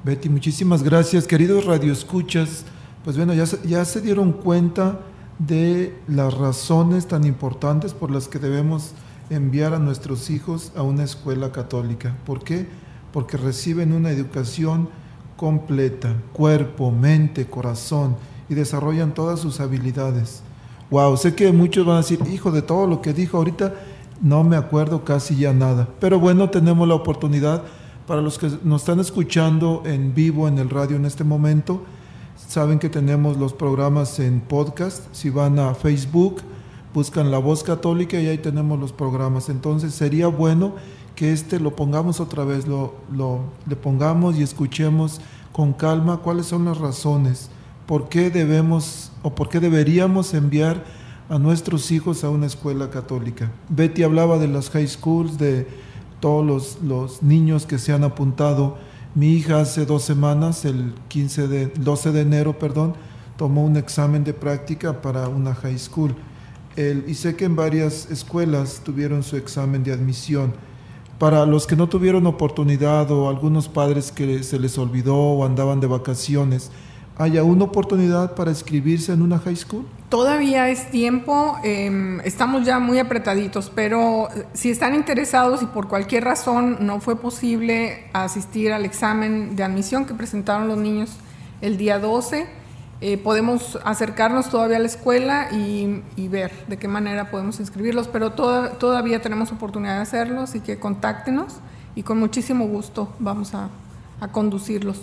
[0.04, 1.28] Betty, muchísimas gracias.
[1.28, 2.66] Queridos radioescuchas,
[3.04, 5.00] pues bueno, ya, ya se dieron cuenta
[5.40, 8.94] de las razones tan importantes por las que debemos
[9.30, 12.16] enviar a nuestros hijos a una escuela católica.
[12.26, 12.68] ¿Por qué?
[13.12, 14.90] Porque reciben una educación
[15.36, 18.16] completa, cuerpo, mente, corazón,
[18.50, 20.42] y desarrollan todas sus habilidades.
[20.90, 23.74] Wow, sé que muchos van a decir, hijo, de todo lo que dijo ahorita,
[24.22, 25.88] no me acuerdo casi ya nada.
[26.00, 27.64] Pero bueno, tenemos la oportunidad
[28.08, 31.84] para los que nos están escuchando en vivo en el radio en este momento,
[32.48, 35.04] saben que tenemos los programas en podcast.
[35.14, 36.42] Si van a Facebook,
[36.94, 39.50] buscan La Voz Católica y ahí tenemos los programas.
[39.50, 40.74] Entonces sería bueno
[41.16, 45.20] que este lo pongamos otra vez, lo, lo, le pongamos y escuchemos
[45.52, 47.50] con calma cuáles son las razones,
[47.86, 50.86] por qué debemos o por qué deberíamos enviar
[51.30, 53.52] a nuestros hijos a una escuela católica.
[53.68, 55.68] Betty hablaba de las high schools, de
[56.20, 58.78] todos los, los niños que se han apuntado.
[59.16, 62.94] Mi hija hace dos semanas, el 15 de, 12 de enero, perdón,
[63.38, 66.16] tomó un examen de práctica para una high school
[67.08, 70.54] y sé que en varias escuelas tuvieron su examen de admisión.
[71.18, 75.80] Para los que no tuvieron oportunidad o algunos padres que se les olvidó o andaban
[75.80, 76.70] de vacaciones,
[77.18, 79.86] ¿hay aún oportunidad para inscribirse en una high school?
[80.10, 85.88] Todavía es tiempo, em, estamos ya muy apretaditos, pero eh, si están interesados y por
[85.88, 91.18] cualquier razón no fue posible asistir al examen de admisión que presentaron los niños
[91.62, 92.48] el día 12,
[93.00, 98.32] eh, podemos acercarnos todavía a la escuela y, ver de qué manera podemos inscribirlos, pero
[98.32, 101.58] todavía tenemos oportunidad de hacerlo, así que contáctenos
[101.96, 103.70] y con muchísimo gusto vamos a,
[104.32, 105.00] conducirlos.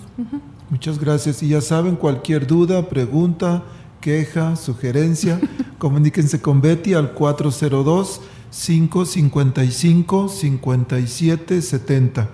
[0.71, 3.63] Muchas gracias y ya saben, cualquier duda, pregunta,
[4.01, 5.41] queja, sugerencia,
[5.79, 12.29] comuníquense con Betty al 402 555 5770.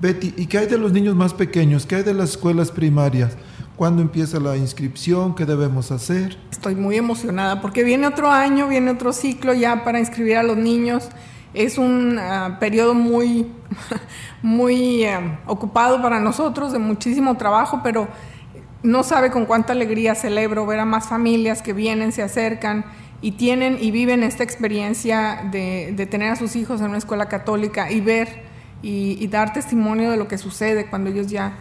[0.00, 1.86] Betty, ¿y qué hay de los niños más pequeños?
[1.86, 3.36] ¿Qué hay de las escuelas primarias?
[3.76, 5.34] ¿Cuándo empieza la inscripción?
[5.34, 6.36] ¿Qué debemos hacer?
[6.50, 10.56] Estoy muy emocionada porque viene otro año, viene otro ciclo ya para inscribir a los
[10.56, 11.08] niños.
[11.54, 13.50] Es un ah, periodo muy,
[14.42, 18.08] muy eh, ocupado para nosotros, de muchísimo trabajo, pero
[18.82, 22.84] no sabe con cuánta alegría celebro ver a más familias que vienen, se acercan
[23.20, 27.90] y tienen y viven esta experiencia de, tener a sus hijos en una escuela católica
[27.90, 28.48] y ver
[28.82, 31.52] y dar testimonio de lo que sucede cuando ellos ya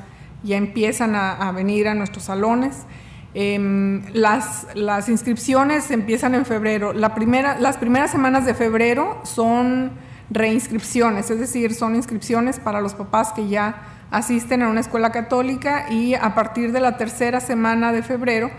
[0.43, 2.85] ya empiezan a, venir a nuestros salones.
[3.33, 6.93] Em, las, las, inscripciones empiezan en febrero.
[6.93, 9.91] La primera, las primeras semanas de febrero son
[10.31, 15.91] reinscripciones, es decir, son inscripciones para los papás que ya asisten a una escuela católica
[15.91, 18.49] y a partir de la tercera semana de febrero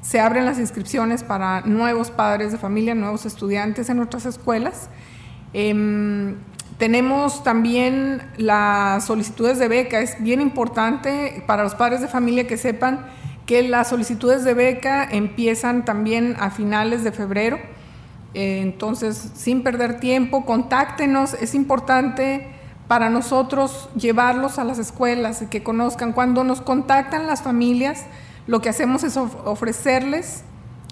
[0.00, 4.88] se abren las inscripciones para nuevos padres de familia, nuevos estudiantes en nuestras escuelas.
[5.52, 6.36] Em,
[6.78, 10.00] tenemos también las solicitudes de beca.
[10.00, 13.06] Es bien importante para los padres de familia que sepan
[13.46, 17.58] que las solicitudes de beca empiezan también a finales de febrero.
[18.34, 21.34] Eh, entonces, sin perder tiempo, contáctenos.
[21.34, 22.48] Es importante
[22.88, 26.12] para nosotros llevarlos a las escuelas y que conozcan.
[26.12, 28.04] Cuando nos contactan las familias,
[28.46, 30.42] lo que hacemos es ofrecerles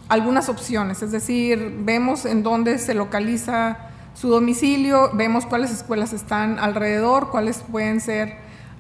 [0.09, 3.79] algunas opciones, es decir, vemos en dónde se localiza
[4.15, 8.37] su domicilio, vemos cuáles escuelas están alrededor, cuáles pueden ser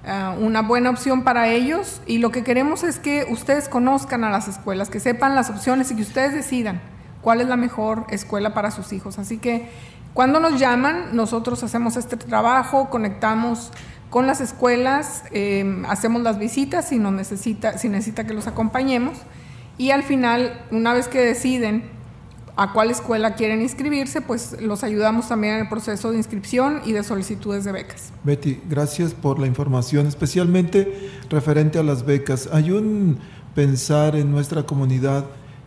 [0.06, 4.30] ah, una buena opción para ellos y lo que queremos es que ustedes conozcan a
[4.30, 6.80] las escuelas, que sepan las opciones y que ustedes decidan
[7.20, 9.18] cuál es la mejor escuela para sus hijos.
[9.18, 9.68] Así que
[10.12, 13.72] cuando nos llaman, nosotros hacemos este trabajo, conectamos
[14.10, 19.18] con las escuelas, em, hacemos las visitas si, necesita, si necesita que los acompañemos
[19.76, 21.90] y al final, una vez que deciden
[22.56, 26.92] a cuál escuela quieren inscribirse, pues los ayudamos también en el proceso de inscripción y
[26.92, 28.12] de solicitudes de becas.
[28.22, 32.48] Betty, gracias por la información, especialmente referente a las becas.
[32.52, 33.18] Hay un
[33.54, 35.24] pensar en nuestra comunidad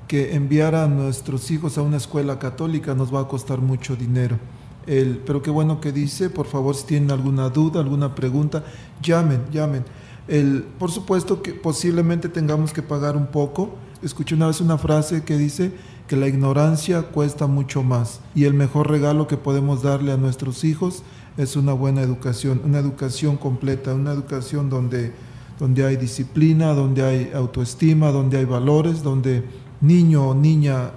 [0.07, 4.39] que enviar a nuestros hijos a una escuela católica nos va a costar mucho dinero.
[4.85, 8.63] El, pero qué bueno que dice, por favor, si tienen alguna duda, alguna pregunta,
[9.01, 9.83] llamen, llamen.
[10.29, 13.75] El, por supuesto que posiblemente tengamos que pagar un poco.
[14.01, 15.73] Escuché una vez una frase que dice
[16.07, 20.63] que la ignorancia cuesta mucho más y el mejor regalo que podemos darle a nuestros
[20.63, 21.03] hijos
[21.37, 25.11] es una buena educación, una educación completa, una educación donde,
[25.59, 29.43] donde hay disciplina, donde hay autoestima, donde hay valores, donde
[29.81, 30.91] niño o niña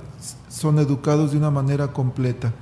[0.48, 2.54] son educados de una manera completa.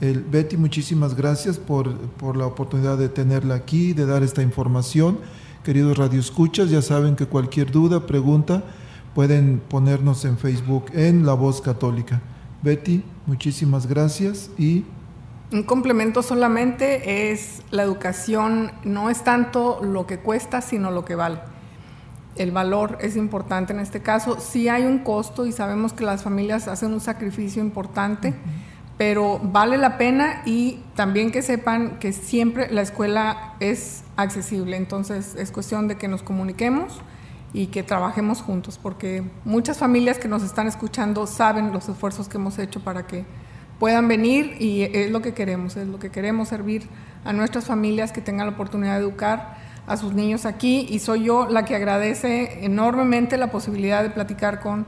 [0.00, 5.18] El, Betty, muchísimas gracias por, por, la oportunidad de tenerla aquí, de dar esta información.
[5.64, 8.62] Queridos radioescuchas, ya saben que cualquier duda, pregunta,
[9.14, 12.20] pueden ponernos en Facebook en La Voz Católica.
[12.62, 14.84] Betty, muchísimas gracias y...
[15.50, 21.14] Un complemento solamente es la educación, no es tanto lo que cuesta, sino lo que
[21.14, 21.38] vale
[22.38, 24.38] el valor es importante en este caso.
[24.40, 28.34] Sí hay un costo y sabemos que las familias hacen un sacrificio importante,
[28.96, 34.76] pero vale la pena y también que sepan que siempre la escuela es accesible.
[34.76, 37.00] Entonces es cuestión de que nos comuniquemos
[37.52, 42.36] y que trabajemos juntos, porque muchas familias que nos están escuchando saben los esfuerzos que
[42.36, 43.24] hemos hecho para que
[43.78, 46.88] puedan venir y es lo que queremos, es lo que queremos servir
[47.24, 51.24] a nuestras familias que tengan la oportunidad de educar a sus niños aquí y soy
[51.24, 54.86] yo la que agradece enormemente la posibilidad de platicar con,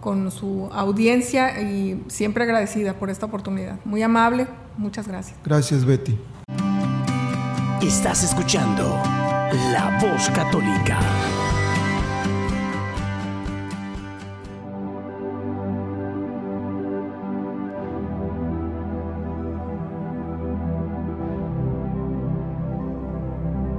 [0.00, 3.78] con su audiencia y siempre agradecida por esta oportunidad.
[3.84, 4.46] Muy amable,
[4.76, 5.38] muchas gracias.
[5.44, 6.18] Gracias Betty.
[7.80, 9.00] Estás escuchando
[9.72, 10.98] La Voz Católica.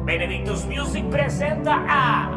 [0.05, 2.29] Benedictus Music presenta a.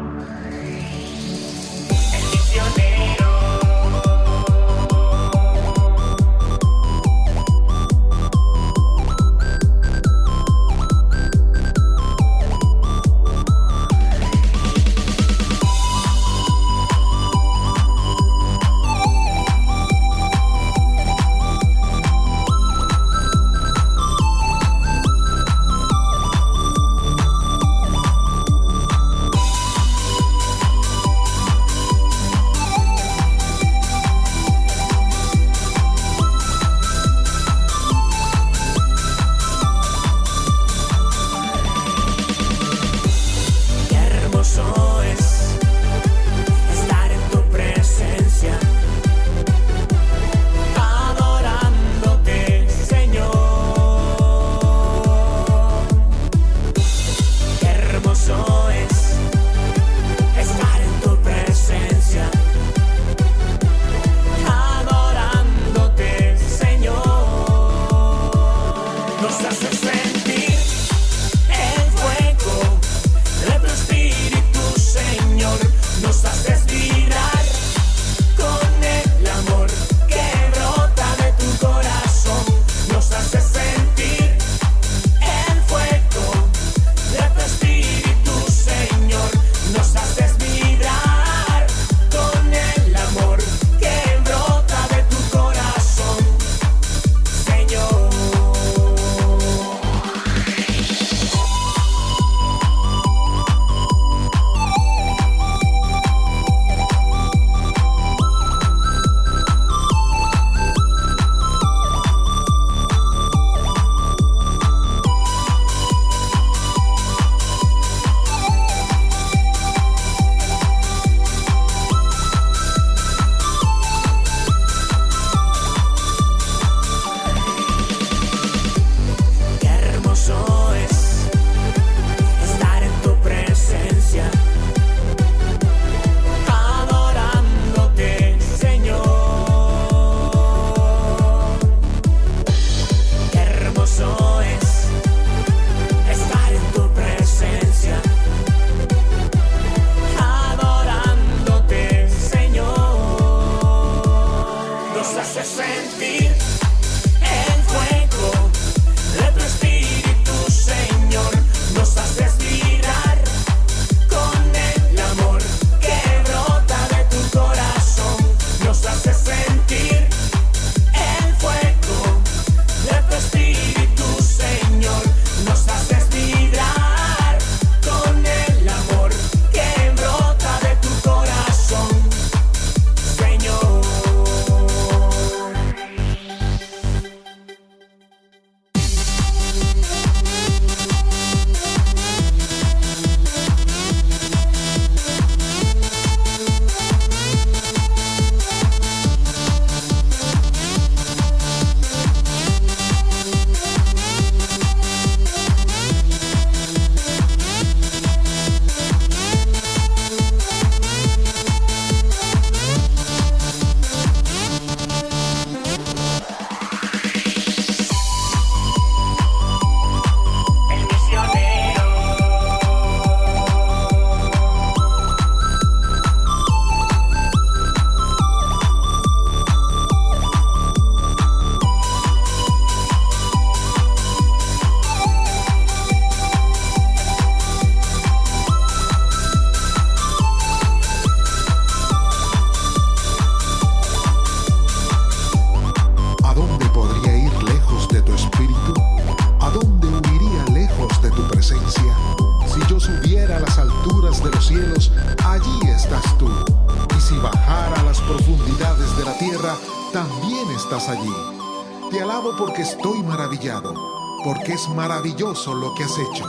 [265.29, 266.25] lo que has hecho.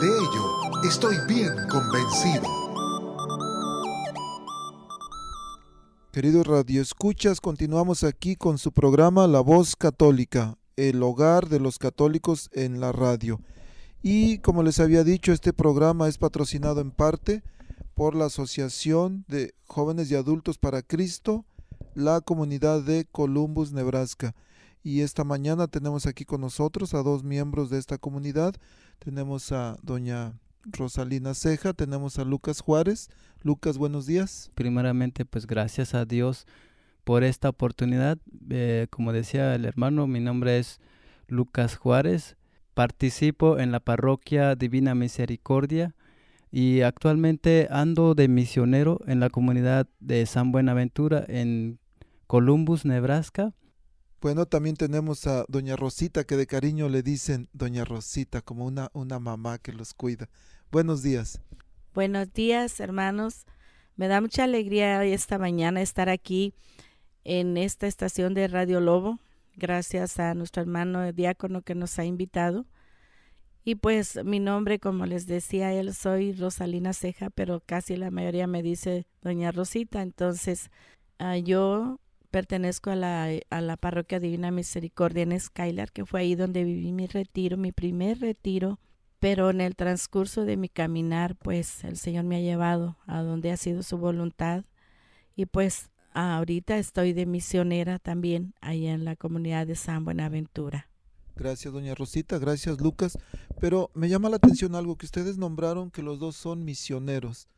[0.00, 2.42] De ello estoy bien convencido.
[6.10, 12.48] Queridos radioescuchas, continuamos aquí con su programa La Voz Católica, el hogar de los católicos
[12.54, 13.42] en la radio.
[14.02, 17.42] Y como les había dicho, este programa es patrocinado en parte
[17.94, 21.44] por la Asociación de Jóvenes y Adultos para Cristo,
[21.94, 24.34] la comunidad de Columbus, Nebraska.
[24.88, 28.54] Y esta mañana tenemos aquí con nosotros a dos miembros de esta comunidad.
[28.98, 30.32] Tenemos a doña
[30.64, 33.10] Rosalina Ceja, tenemos a Lucas Juárez.
[33.42, 34.50] Lucas, buenos días.
[34.54, 36.46] Primeramente, pues gracias a Dios
[37.04, 38.16] por esta oportunidad.
[38.48, 40.80] Eh, como decía el hermano, mi nombre es
[41.26, 42.38] Lucas Juárez.
[42.72, 45.94] Participo en la parroquia Divina Misericordia
[46.50, 51.78] y actualmente ando de misionero en la comunidad de San Buenaventura en
[52.26, 53.52] Columbus, Nebraska.
[54.20, 58.90] Bueno, también tenemos a doña Rosita, que de cariño le dicen doña Rosita, como una,
[58.92, 60.28] una mamá que los cuida.
[60.72, 61.40] Buenos días.
[61.94, 63.46] Buenos días, hermanos.
[63.96, 66.54] Me da mucha alegría esta mañana estar aquí
[67.24, 69.20] en esta estación de Radio Lobo
[69.58, 72.66] gracias a nuestro hermano diácono que nos ha invitado.
[73.64, 78.46] Y pues mi nombre, como les decía él, soy Rosalina Ceja, pero casi la mayoría
[78.46, 80.00] me dice Doña Rosita.
[80.00, 80.70] Entonces,
[81.18, 82.00] ah, yo
[82.30, 86.92] pertenezco a la, a la parroquia Divina Misericordia en Skylar, que fue ahí donde viví
[86.92, 88.78] mi retiro, mi primer retiro.
[89.20, 93.50] Pero en el transcurso de mi caminar, pues el Señor me ha llevado a donde
[93.50, 94.64] ha sido su voluntad.
[95.34, 100.88] Y pues ahorita estoy de misionera también allá en la comunidad de San Buenaventura.
[101.34, 103.18] Gracias, doña Rosita, gracias, Lucas.
[103.60, 107.48] Pero me llama la atención algo que ustedes nombraron que los dos son misioneros.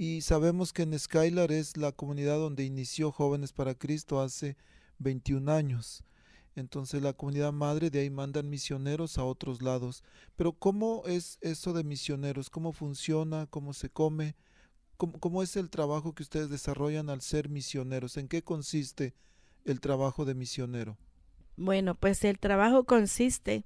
[0.00, 4.56] Y sabemos que en Skylar es la comunidad donde inició Jóvenes para Cristo hace
[5.00, 6.04] 21 años.
[6.54, 10.04] Entonces la comunidad madre de ahí mandan misioneros a otros lados.
[10.36, 12.48] Pero ¿cómo es eso de misioneros?
[12.48, 13.48] ¿Cómo funciona?
[13.50, 14.36] ¿Cómo se come?
[14.96, 18.16] ¿Cómo, es el trabajo que ustedes desarrollan al ser misioneros?
[18.18, 19.14] ¿En qué consiste
[19.64, 20.96] el trabajo de misionero?
[21.56, 23.64] Bueno, pues el trabajo consiste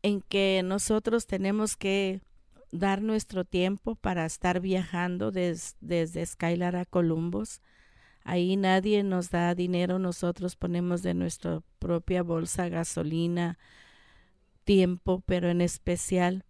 [0.00, 2.22] en que nosotros tenemos que
[2.72, 7.60] dar nuestro tiempo para estar viajando desde Skylar a Columbus.
[8.22, 13.58] Ahí nadie nos da dinero, nosotros ponemos de nuestra propia bolsa gasolina,
[14.64, 16.44] tiempo, pero en especial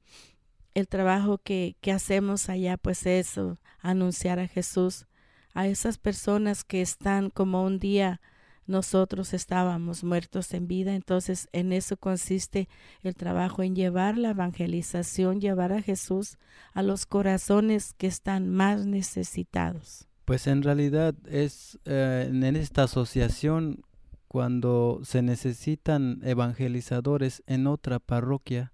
[0.75, 5.07] el trabajo que, que hacemos allá, pues eso, anunciar a Jesús
[5.55, 8.21] a esas personas que están como un día
[8.67, 10.95] nosotros estábamos muertos en vida.
[10.95, 12.69] Entonces en eso consiste
[13.03, 16.39] el trabajo, en llevar la evangelización, llevar a Jesús
[16.73, 20.07] a los corazones que están más necesitados.
[20.25, 23.83] Pues en realidad es eh, en esta asociación
[24.29, 28.73] cuando se necesitan evangelizadores en otra parroquia,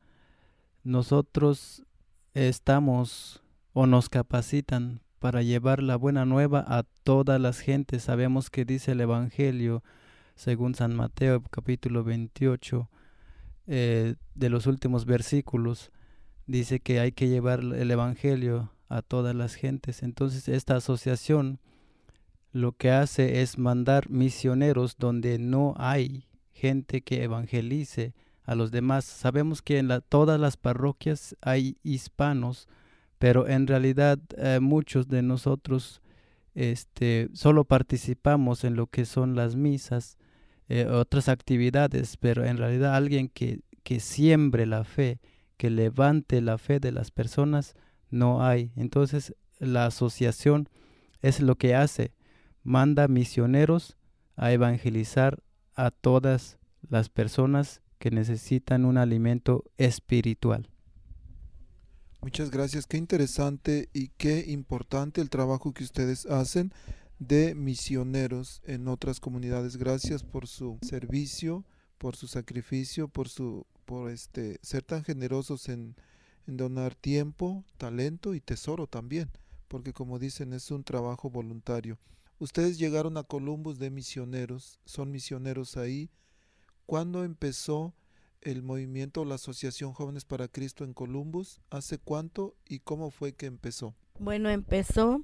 [0.85, 1.83] nosotros
[2.35, 8.05] estamos o nos capacitan para llevar la buena nueva a todas las gentes.
[8.05, 9.83] Sabemos que dice el Evangelio,
[10.37, 12.89] según San Mateo capítulo 28,
[13.67, 15.91] eh, de los últimos versículos,
[16.47, 20.05] dice que hay que llevar el Evangelio a todas las gentes.
[20.05, 21.59] Entonces esta asociación
[22.53, 28.15] lo que hace es mandar misioneros donde no hay gente que evangelice
[28.45, 29.05] a los demás.
[29.05, 32.69] Sabemos que en todas las parroquias hay hispanos,
[33.19, 36.03] pero en realidad eh, muchos de nosotros
[36.55, 40.17] este, solo participamos en lo que son las misas,
[40.69, 45.21] eh, otras actividades, pero en realidad alguien que, que siembre la fe,
[45.57, 47.75] que levante la fe de las personas,
[48.11, 48.73] no hay.
[48.77, 50.69] Entonces la asociación
[51.23, 52.15] es lo que hace,
[52.63, 53.97] manda misioneros
[54.35, 55.43] a evangelizar
[55.75, 56.59] a todas
[56.89, 60.69] las personas que necesitan un alimento espiritual.
[62.21, 66.73] Muchas gracias, qué interesante y qué importante el trabajo que ustedes hacen
[67.19, 69.77] de misioneros en otras comunidades.
[69.77, 71.65] Gracias por su servicio,
[71.99, 75.95] por su sacrificio, por su por este ser tan generosos en,
[76.49, 79.31] en donar tiempo, talento y tesoro también,
[79.69, 81.99] porque como dicen es un trabajo voluntario.
[82.41, 86.11] Ustedes llegaron a Columbus de misioneros, son misioneros ahí,
[86.87, 87.95] ¿Cuándo empezó
[88.47, 91.61] el movimiento, la Asociación Jóvenes para Cristo en Columbus?
[91.69, 93.95] ¿Hace cuánto y cómo fue que empezó?
[94.19, 95.23] Bueno, empezó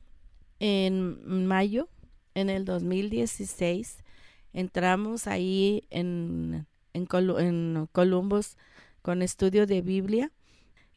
[0.59, 1.89] en mayo,
[2.35, 3.99] en el 2016.
[4.53, 7.07] Entramos ahí en, en,
[7.39, 8.57] en Columbus
[9.03, 10.33] con estudio de Biblia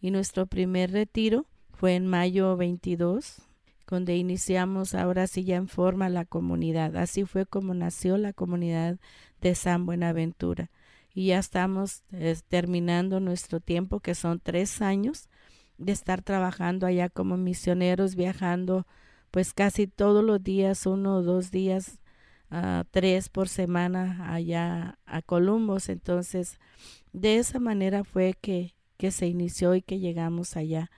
[0.01, 3.41] y nuestro primer retiro fue en mayo 22.
[3.87, 6.95] donde iniciamos ahora sí ya en forma la comunidad.
[6.97, 8.97] Así fue como nació la comunidad
[9.41, 10.71] de San Buenaventura.
[11.15, 12.03] Y ya estamos
[12.49, 15.29] terminando nuestro tiempo, que son tres años
[15.77, 18.85] de estar trabajando allá como misioneros, viajando
[19.31, 21.99] pues casi todos los días, uno o dos días,
[22.51, 25.87] uh, tres por semana allá a Columbus.
[25.87, 26.59] Entonces,
[27.13, 30.91] de esa manera fue que, que se inició y que llegamos allá.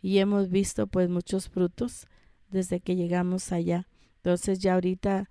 [0.00, 2.06] Y hemos visto pues muchos frutos
[2.48, 3.88] desde que llegamos allá.
[4.16, 5.28] Entonces ya ahorita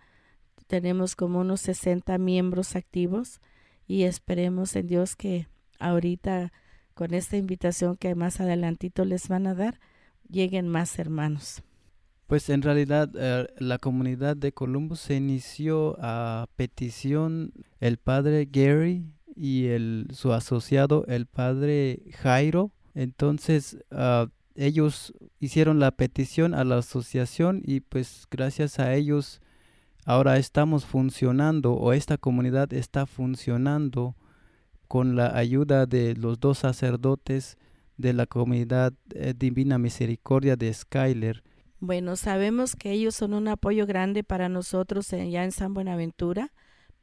[0.68, 3.40] tenemos como unos 60 miembros activos
[3.88, 5.48] y esperemos en Dios que
[5.80, 6.52] ahorita
[6.94, 9.80] con esta invitación que más adelantito les van a dar,
[10.30, 11.64] lleguen más hermanos.
[12.28, 19.06] Pues en realidad eh, la comunidad de Columbus se inició a petición el padre Gary
[19.36, 22.72] y el, su asociado el padre Jairo.
[22.96, 29.42] Entonces uh, ellos hicieron la petición a la asociación y pues gracias a ellos
[30.06, 34.16] ahora estamos funcionando o esta comunidad está funcionando
[34.88, 37.58] con la ayuda de los dos sacerdotes
[37.98, 41.44] de la comunidad eh, Divina Misericordia de Skyler.
[41.80, 46.54] Bueno, sabemos que ellos son un apoyo grande para nosotros ya en San Buenaventura,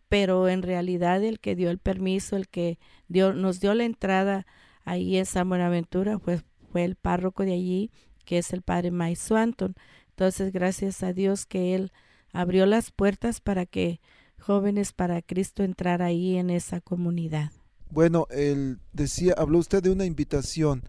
[0.09, 2.79] pero en realidad el que dio el permiso, el que
[3.09, 4.47] dio, nos dio la entrada
[4.85, 7.91] ahí en San Buenaventura, pues fue el párroco de allí,
[8.25, 9.75] que es el padre Mike Swanton.
[10.11, 11.93] Entonces, gracias a Dios que él
[12.33, 14.01] abrió las puertas para que
[14.39, 17.53] jóvenes para Cristo entrara ahí en esa comunidad.
[17.91, 20.85] Bueno, él decía, habló usted de una invitación.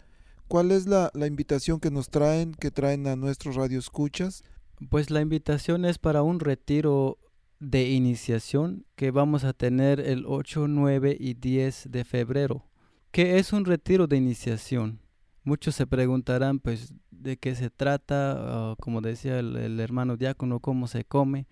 [0.48, 4.44] ¿Cuál es la, la invitación que nos traen, que traen a nuestros radioescuchas?
[4.88, 7.18] Pues la invitación es para un retiro
[7.58, 12.66] de iniciación que vamos a tener el 8, 9 y 10 de febrero.
[13.12, 15.00] ¿Qué es un retiro de iniciación?
[15.44, 21.04] Muchos se preguntarán, pues, de qué se trata, como decía el, hermano diácono, cómo se
[21.04, 21.46] come.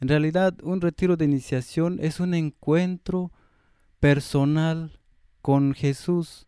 [0.00, 3.30] En realidad, un retiro de iniciación es un encuentro
[4.00, 4.98] personal
[5.42, 6.46] con Jesús,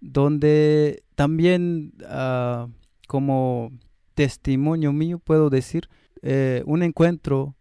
[0.00, 2.68] donde también ah,
[3.06, 3.70] como
[4.14, 5.88] testimonio mío puedo decir,
[6.22, 7.56] eh, un encuentro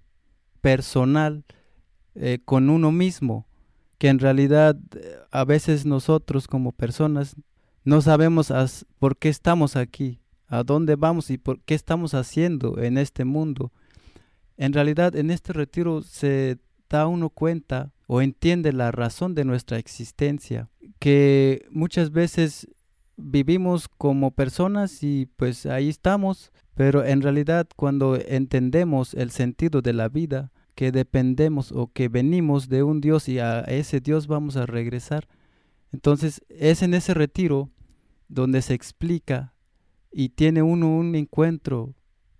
[0.61, 1.45] personal
[2.15, 3.47] eh, con uno mismo,
[3.97, 4.75] que en realidad
[5.31, 7.35] a veces nosotros como personas
[7.83, 8.51] no sabemos
[8.99, 10.19] por qué estamos aquí,
[10.51, 13.71] a dónde vamos y por qué estamos haciendo en este mundo.
[14.57, 16.57] En realidad, en este retiro se
[16.89, 22.67] da uno cuenta o entiende la razón de nuestra existencia, que muchas veces
[23.15, 29.93] vivimos como personas y pues ahí estamos, pero en realidad cuando entendemos el sentido de
[29.93, 34.57] la vida, que dependemos o que venimos de un Dios y a ese Dios vamos
[34.57, 35.29] a regresar,
[35.93, 37.69] entonces es en ese retiro
[38.27, 39.53] donde se explica
[40.11, 41.95] y tiene uno un encuentro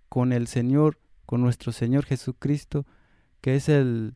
[0.08, 2.86] con el Señor, con nuestro Señor Jesucristo,
[3.40, 4.14] que es el,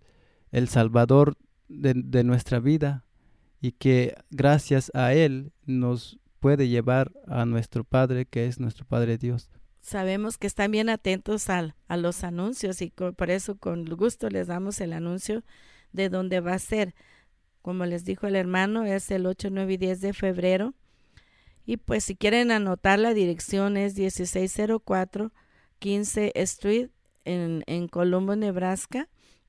[0.53, 1.37] el Salvador
[1.69, 3.05] de, de nuestra vida
[3.61, 9.19] y que gracias a Él nos puede llevar a nuestro Padre, que es nuestro Padre
[9.19, 9.51] Dios.
[9.81, 14.81] Sabemos que están bien atentos a los anuncios y por eso con gusto les damos
[14.81, 15.45] el anuncio
[15.93, 16.95] de dónde va a ser.
[17.63, 20.75] Como les dijo el hermano, es el 8, 9 y 10 de febrero.
[21.67, 25.33] Y pues si quieren anotar la dirección es 1604
[25.79, 26.89] 15 Street
[27.25, 29.09] en, en Colombo, Nebraska,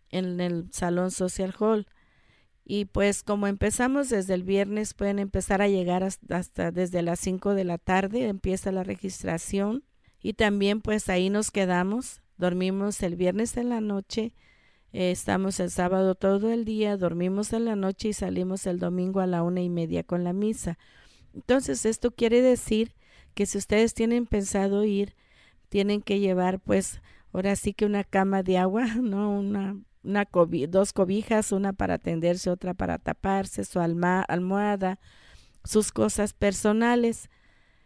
[0.10, 1.88] en el Salón Social Hall.
[2.66, 7.54] Y pues como empezamos desde el viernes, pueden empezar a llegar hasta, desde las 5
[7.54, 9.86] de la tarde, empieza la registración.
[10.22, 14.34] Y también pues ahí nos quedamos, dormimos el viernes en la noche
[14.94, 19.20] eh, estamos el sábado todo el día, dormimos en la noche y salimos el domingo
[19.20, 20.78] a la una y media con la misa.
[21.38, 22.96] Entonces esto quiere decir
[23.36, 25.16] que si ustedes tienen pensado ir,
[25.70, 27.00] tienen que llevar pues
[27.32, 29.30] ahora sí que una cama de agua, ¿no?
[29.30, 30.28] Una, una
[30.68, 35.00] dos cobijas, una para tenderse, otra para taparse, su alma almohada,
[35.64, 37.30] sus cosas personales.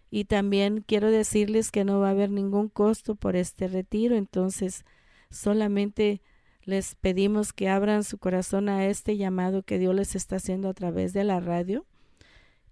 [0.09, 4.85] Y también quiero decirles que no va a haber ningún costo por este retiro, entonces
[5.29, 6.21] solamente
[6.63, 10.73] les pedimos que abran su corazón a este llamado que Dios les está haciendo a
[10.73, 11.85] través de la radio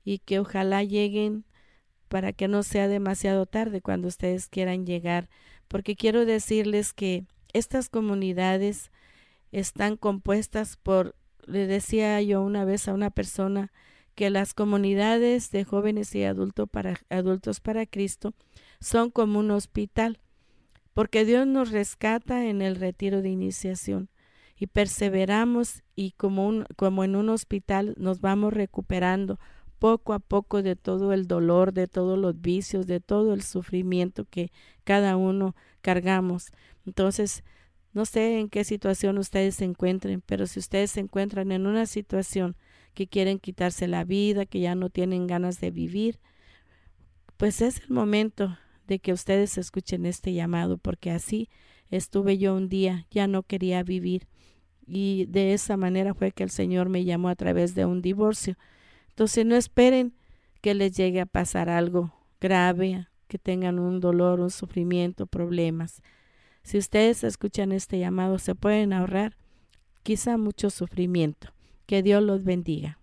[0.03, 1.45] y que ojalá lleguen
[2.07, 5.29] para que no sea demasiado tarde cuando ustedes quieran llegar,
[5.67, 8.91] porque quiero decirles que estas comunidades
[9.51, 13.71] están compuestas por, le decía yo una vez a una persona,
[14.15, 18.33] que las comunidades de jóvenes y adultos para, adultos para Cristo
[18.81, 20.19] son como un hospital
[20.93, 24.09] porque Dios nos rescata en el retiro de iniciación
[24.57, 29.39] y perseveramos y como, un, como en un hospital nos vamos recuperando
[29.79, 34.25] poco a poco de todo el dolor, de todos los vicios, de todo el sufrimiento
[34.25, 34.51] que
[34.83, 36.51] cada uno cargamos.
[36.85, 37.43] Entonces,
[37.93, 41.85] no sé en qué situación ustedes se encuentren, pero si ustedes se encuentran en una
[41.85, 42.55] situación
[42.93, 46.19] que quieren quitarse la vida, que ya no tienen ganas de vivir,
[47.37, 48.57] pues es el momento
[48.87, 51.49] de que ustedes escuchen este llamado, porque así
[51.89, 54.27] estuve yo un día, ya no quería vivir.
[54.85, 58.57] Y de esa manera fue que el Señor me llamó a través de un divorcio.
[59.19, 60.13] Entonces no esperen
[60.61, 66.01] que les llegue a pasar algo grave, que tengan un dolor, un sufrimiento, problemas.
[66.63, 69.35] Si ustedes escuchan este llamado, se pueden ahorrar
[70.03, 71.49] quizá mucho sufrimiento.
[71.85, 72.97] Que Dios los bendiga.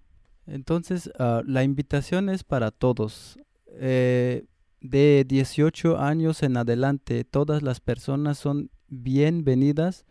[0.47, 3.39] Entonces, ah, la invitación es para todos.
[3.73, 4.47] Eh,
[4.81, 10.07] de 18 años en adelante, todas las personas son bienvenidas,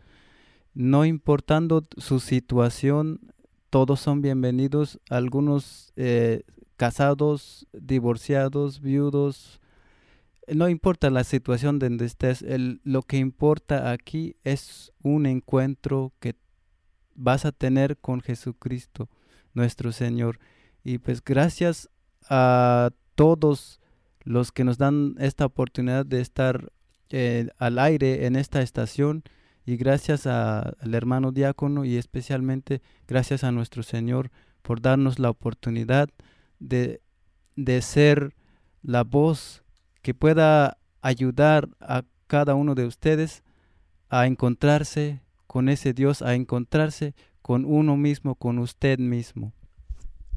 [0.76, 3.34] no importando su situación,
[3.76, 6.44] todos son bienvenidos, algunos eh,
[6.78, 9.60] casados, divorciados, viudos,
[10.48, 12.46] no importa la situación donde estés,
[12.86, 16.36] lo que importa aquí es un encuentro que
[17.16, 19.10] vas a tener con Jesucristo,
[19.54, 20.40] nuestro Señor.
[20.86, 21.90] Y pues gracias
[22.30, 23.82] a todos
[24.24, 26.72] los que nos dan esta oportunidad de estar
[27.10, 29.26] eh, al aire en esta estación
[29.66, 36.10] y gracias al hermano diácono y especialmente gracias a nuestro Señor por darnos la oportunidad
[36.60, 37.02] de,
[37.56, 38.36] de ser
[38.84, 39.64] la voz
[40.02, 43.44] que pueda ayudar a cada uno de ustedes
[44.10, 49.54] a encontrarse con ese Dios, a encontrarse con uno mismo, con usted mismo.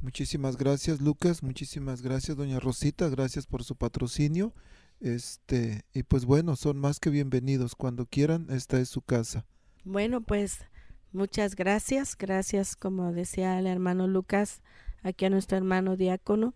[0.00, 1.42] Muchísimas gracias, Lucas.
[1.42, 3.08] Muchísimas gracias, doña Rosita.
[3.08, 4.54] Gracias por su patrocinio.
[5.00, 7.74] Este, y pues bueno, son más que bienvenidos.
[7.74, 9.46] Cuando quieran, esta es su casa.
[9.84, 10.58] Bueno, pues
[11.12, 12.16] muchas gracias.
[12.16, 14.60] Gracias, como decía el hermano Lucas,
[15.02, 16.54] aquí a nuestro hermano diácono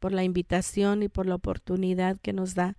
[0.00, 2.76] por la invitación y por la oportunidad que nos da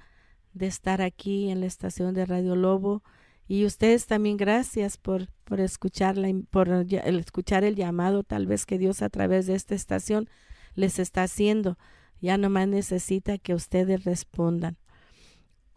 [0.54, 3.04] de estar aquí en la estación de Radio Lobo.
[3.48, 6.16] Y ustedes también gracias por, por, escuchar,
[6.50, 10.30] por el, escuchar el llamado tal vez que Dios a través de esta estación
[10.74, 11.78] les está haciendo.
[12.22, 14.78] Ya nomás necesita que ustedes respondan.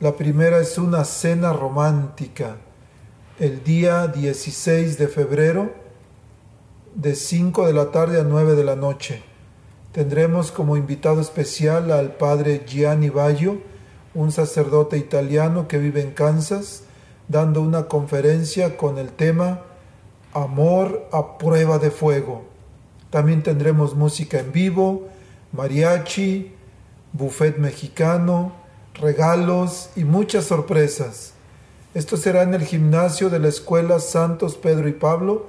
[0.00, 2.56] La primera es una cena romántica.
[3.38, 5.72] El día 16 de febrero,
[6.96, 9.22] de 5 de la tarde a 9 de la noche.
[9.92, 13.69] Tendremos como invitado especial al padre Gianni Baggio,
[14.14, 16.82] un sacerdote italiano que vive en Kansas,
[17.28, 19.62] dando una conferencia con el tema
[20.32, 22.44] Amor a prueba de fuego.
[23.10, 25.08] También tendremos música en vivo,
[25.52, 26.52] mariachi,
[27.12, 28.52] buffet mexicano,
[28.94, 31.32] regalos y muchas sorpresas.
[31.94, 35.46] Esto será en el gimnasio de la Escuela Santos Pedro y Pablo,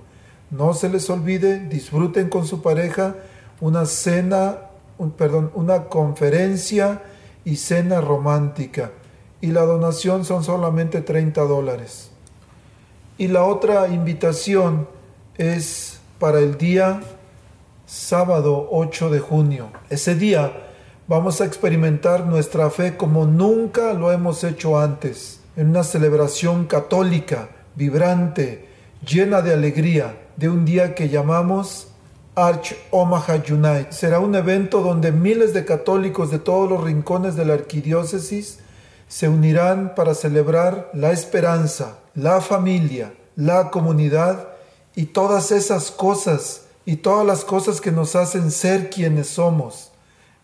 [0.50, 3.18] No se les olvide, disfruten con su pareja
[3.60, 4.70] una cena,
[5.18, 7.02] perdón, una conferencia
[7.46, 8.92] y cena romántica.
[9.42, 12.12] Y la donación son solamente 30 dólares.
[13.18, 14.88] Y la otra invitación
[15.38, 17.02] es para el día
[17.86, 19.70] sábado 8 de junio.
[19.90, 20.52] Ese día
[21.08, 27.50] vamos a experimentar nuestra fe como nunca lo hemos hecho antes, en una celebración católica,
[27.76, 28.68] vibrante,
[29.06, 31.93] llena de alegría, de un día que llamamos
[32.36, 33.92] Arch Omaha Unite.
[33.92, 38.60] Será un evento donde miles de católicos de todos los rincones de la arquidiócesis
[39.08, 44.48] se unirán para celebrar la esperanza, la familia, la comunidad
[44.96, 49.92] y todas esas cosas y todas las cosas que nos hacen ser quienes somos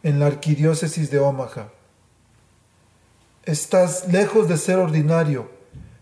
[0.03, 1.69] en la arquidiócesis de Omaha.
[3.45, 5.49] estás lejos de ser ordinario.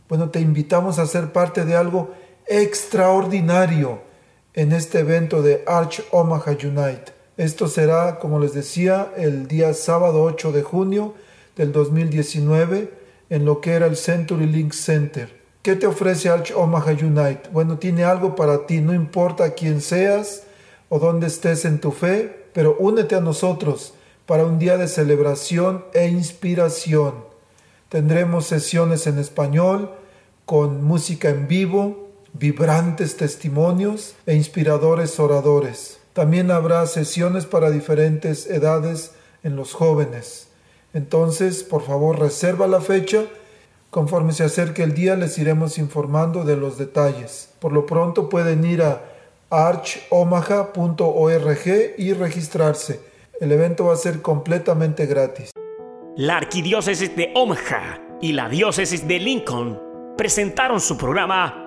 [0.09, 2.11] Bueno, te invitamos a ser parte de algo
[2.45, 4.06] extraordinario
[4.57, 7.13] en este evento de Arch Omaha Unite.
[7.37, 11.13] Esto será, como les decía, el día sábado 8 de junio
[11.55, 12.91] del 2019
[13.29, 15.29] en lo que era el Century Link Center.
[15.61, 17.41] ¿Qué te ofrece Arch Omaha Unite?
[17.51, 20.41] Bueno, tiene algo para ti, no importa quién seas
[20.89, 23.93] o dónde estés en tu fe, pero únete a nosotros
[24.25, 27.13] para un día de celebración e inspiración.
[27.89, 29.91] Tendremos sesiones en español
[30.47, 35.99] con música en vivo, vibrantes testimonios e inspiradores oradores.
[36.13, 39.11] También habrá sesiones para diferentes edades
[39.43, 40.47] en los jóvenes.
[40.93, 43.25] Entonces, por favor, reserva la fecha.
[43.89, 47.49] Conforme se acerque el día, les iremos informando de los detalles.
[47.59, 49.03] Por lo pronto pueden ir a
[49.49, 50.73] archomaha.org
[51.97, 52.99] y registrarse.
[53.39, 55.51] El evento va a ser completamente gratis.
[56.15, 59.79] La Arquidiócesis de Omaha y la Diócesis de Lincoln
[60.17, 61.66] presentaron su programa